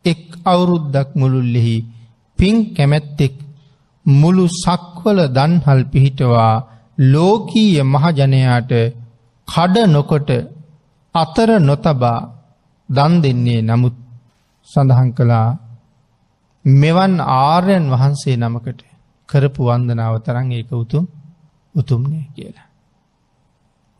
එක් 0.05 0.23
අවුරුද්දක් 0.45 1.09
මුළුල්ලෙහි 1.15 1.77
පින් 2.39 2.55
කැමැත්තෙක් 2.75 3.35
මුළු 4.05 4.45
සක්වල 4.55 5.19
දන්හල් 5.29 5.81
පිහිටවා 5.91 6.53
ලෝකීය 7.03 7.77
මහජනයාට 7.85 8.71
කඩ 9.47 9.75
නොකොට 9.87 10.29
අතර 11.15 11.49
නොතබා 11.59 12.19
දන් 12.89 13.13
දෙන්නේ 13.21 13.61
නමුත් 13.61 13.95
සඳහන් 14.69 15.09
කළා 15.11 15.49
මෙවන් 16.65 17.13
ආර්යන් 17.19 17.85
වහන්සේ 17.89 18.35
නමකට 18.37 18.79
කරපු 19.29 19.61
වන්දනාව 19.63 20.15
තරන් 20.19 20.51
ඒක 20.51 20.71
උතුම් 20.73 21.05
උතුම්නය 21.75 22.19
කියලා. 22.35 22.67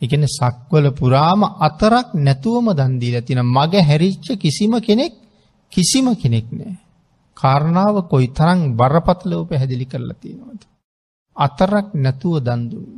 එකන 0.01 0.23
සක්වල 0.29 0.85
පුරාම 0.91 1.41
අතරක් 1.59 2.07
නැතුවම 2.17 2.67
දන්දීල 2.73 3.17
තින 3.21 3.39
මග 3.47 3.73
හැරිච්ච 3.79 4.27
කිසිම 4.35 4.73
කෙනෙක් 4.79 5.13
කිසිම 5.71 6.07
කෙනෙක් 6.15 6.47
නෑ. 6.51 6.75
කාරණාව 7.37 7.95
කොයි 8.09 8.27
තරං 8.29 8.59
බරපතලව 8.75 9.41
පැහැදිලි 9.49 9.85
කරලා 9.85 10.19
තියෙනවද. 10.21 10.61
අතරක් 11.35 11.87
නැතුව 11.95 12.35
දන්දුන්න. 12.39 12.93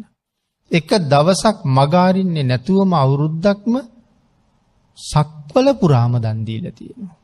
එක 0.72 0.90
දවසක් 1.04 1.58
මගාරින්නේ 1.68 2.44
නැතුවම 2.44 2.92
අවුරුද්දක්ම 2.94 3.74
සක්වල 5.02 5.68
පුරාම 5.76 6.14
දන්දීල 6.20 6.66
තියෙනවා. 6.72 7.18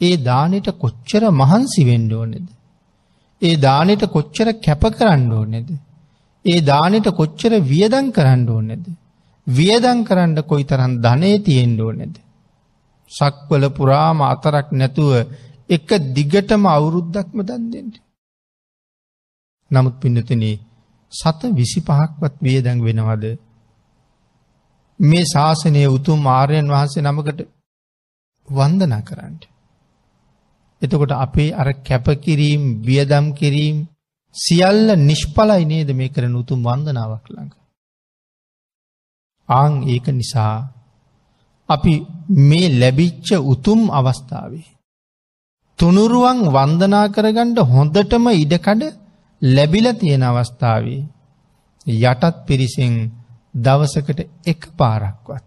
ඒ 0.00 0.16
දානට 0.22 0.68
කොච්චර 0.76 1.22
මහන්සි 1.32 1.82
වෙන්ඩෝනෙද. 1.84 2.46
ඒ 3.42 3.56
දානට 3.58 4.04
කොච්චර 4.08 4.48
කැප 4.58 4.82
කරන්න 4.90 5.32
ඕනෙද. 5.32 5.68
ඒ 6.44 6.60
දානට 6.62 7.08
කොච්චර 7.12 7.52
වියදන් 7.62 8.06
කරන්න 8.10 8.44
ඕනෙද. 8.48 8.84
වියදන් 9.46 10.04
කරන්න 10.04 10.36
කොයි 10.42 10.64
තරන් 10.64 10.92
ධනය 11.00 11.32
තියෙන්ඩ 11.40 11.80
ඕනෙද. 11.80 12.14
සක්වල 13.10 13.64
පුරාම 13.70 14.18
අතරක් 14.24 14.68
නැතුව 14.72 15.12
එක 15.68 15.88
දිගටම 16.12 16.62
අවුරුද්දක්ම 16.68 17.38
දන් 17.42 17.64
දෙෙන්ට. 17.70 17.96
නමුත් 19.70 19.96
පිඩතනේ 19.96 20.60
සත 21.12 21.40
විසි 21.52 21.80
පහක්වත් 21.80 22.34
වියදැන් 22.40 22.78
වෙනවද. 22.80 23.24
මේ 25.00 25.24
ශාසනය 25.24 25.82
උතුම් 25.88 26.20
ආර්යන් 26.28 26.68
වහන්සේ 26.68 27.02
නමකට 27.02 27.40
වන්දනා 28.48 29.02
කරන්නට. 29.02 29.42
එතකොට 30.82 31.12
අපේ 31.16 31.50
අර 31.52 31.68
කැපකිරීම් 31.80 32.62
වියදම් 32.80 33.26
කිරීම් 33.32 33.76
සියල්ල 34.34 34.88
නිෂ්පලයි 34.98 35.64
නේද 35.64 35.88
මේ 35.92 36.08
කරන 36.08 36.34
උතුම් 36.34 36.60
වන්දනාවක් 36.62 37.26
ළඟ. 37.28 37.52
ආං 39.48 39.72
ඒක 39.84 40.06
නිසා 40.10 40.54
අපි 41.68 41.94
මේ 42.42 42.68
ලැබිච්ච 42.72 43.28
උතුම් 43.44 43.80
අවස්ථාවේ. 43.90 44.66
තුනුරුවන් 45.78 46.38
වන්දනා 46.48 47.06
කරගණ්ඩ 47.08 47.58
හොඳටම 47.66 48.24
ඉඩකඩ 48.34 48.82
ලැබිල 49.42 49.86
තියෙන 49.92 50.22
අවස්ථාවේ 50.22 51.02
යටත් 51.86 52.34
පිරිසෙන් 52.46 52.94
දවසකට 53.54 54.20
එක 54.44 54.62
පාරක්වත්. 54.72 55.44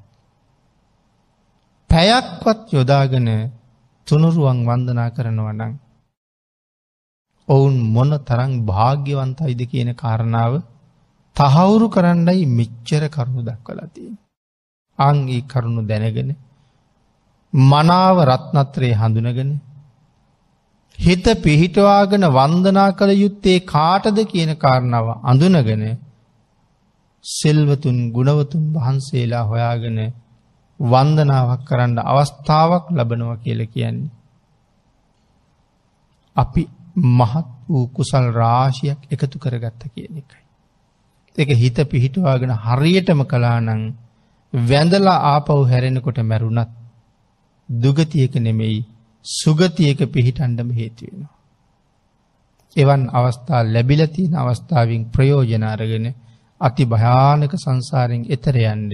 පැයක්වත් 1.89 2.61
යොදාගෙන 2.69 3.27
තුනුරුවන් 4.07 4.59
වන්දනා 4.63 5.09
කරනවනං. 5.09 5.73
ඔවුන් 7.47 7.75
මොන 7.87 8.11
තරං 8.21 8.51
භාග්‍යවන්තයිද 8.65 9.61
කියන 9.65 9.91
කාරණාව 9.95 10.53
තහවුරු 11.35 11.87
කරන්නයි 11.89 12.45
මෙච්චර 12.49 13.03
කරුණු 13.09 13.41
දක්වලතිය. 13.43 14.11
අංගේ 14.99 15.41
කරුණු 15.43 15.81
දැනගෙන 15.83 16.29
මනාව 17.53 18.17
රත්නත්‍රයේ 18.25 18.95
හඳුනගෙන 18.95 19.51
හිත 20.99 21.25
පිහිටවාගෙන 21.37 22.25
වන්දනා 22.29 22.89
කළ 22.91 23.11
යුත්තේ 23.15 23.59
කාටද 23.65 24.17
කියන 24.25 24.51
කාරණාව 24.55 25.07
අඳුනගෙන 25.23 25.83
සෙල්වතුන් 27.27 27.97
ගුණවතුන් 28.11 28.63
වහන්සේලා 28.73 29.43
හොයාගෙන 29.43 29.99
වන්දනාවක් 30.79 31.61
කරන්න 31.63 31.99
අවස්ථාවක් 32.05 32.85
ලබනව 32.91 33.31
කියල 33.37 33.61
කියන්නේ. 33.67 34.15
අපි 36.35 36.63
මහත් 37.11 37.47
වූ 37.67 37.85
කුසල් 37.89 38.25
රාශියක් 38.33 38.99
එකතු 39.09 39.37
කරගත්ත 39.37 39.81
කියන 39.93 40.13
එකයි. 40.17 40.43
එක 41.37 41.49
හිත 41.53 41.77
පිහිටවාගෙන 41.85 42.53
හරියටම 42.57 43.19
කලානං 43.23 43.69
වැඳලා 44.53 45.19
ආපව් 45.25 45.59
හැරෙනකොට 45.65 46.19
මැරුණත් 46.21 46.71
දුගතියක 47.69 48.33
නෙමෙයි 48.37 48.79
සුගතියක 49.25 49.99
පිහිටන්ඩම 50.07 50.69
හේතුවෙනවා. 50.71 51.35
එවන් 52.75 53.03
අවස්ථා 53.11 53.61
ලැබිලතින 53.65 54.31
අවස්ථාවෙන් 54.35 55.03
ප්‍රයෝජනාරගෙන 55.07 56.05
අති 56.61 56.83
භයානක 56.85 57.53
සංසාරෙන් 57.55 58.23
එතරයන්ඩ 58.29 58.93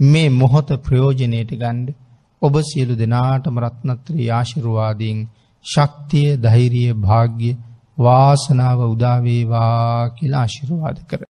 මේ 0.00 0.28
මොහොත 0.30 0.68
ප්‍රයෝජනයට 0.80 1.52
ගණ්ඩ 1.54 1.94
ඔබ 2.42 2.54
සියලු 2.62 2.94
දෙනාටම 2.94 3.60
රත්නත්‍රී 3.60 4.28
ආශිරුවාදීන් 4.30 5.20
ශක්තිය 5.64 6.30
ධෛරිය 6.38 6.90
භාග්‍ය 7.00 7.50
වාසනාව 7.98 8.80
උදාවේවා 8.86 10.10
කියලා 10.10 10.40
ආශිරුවාද 10.40 10.98
කර. 11.08 11.22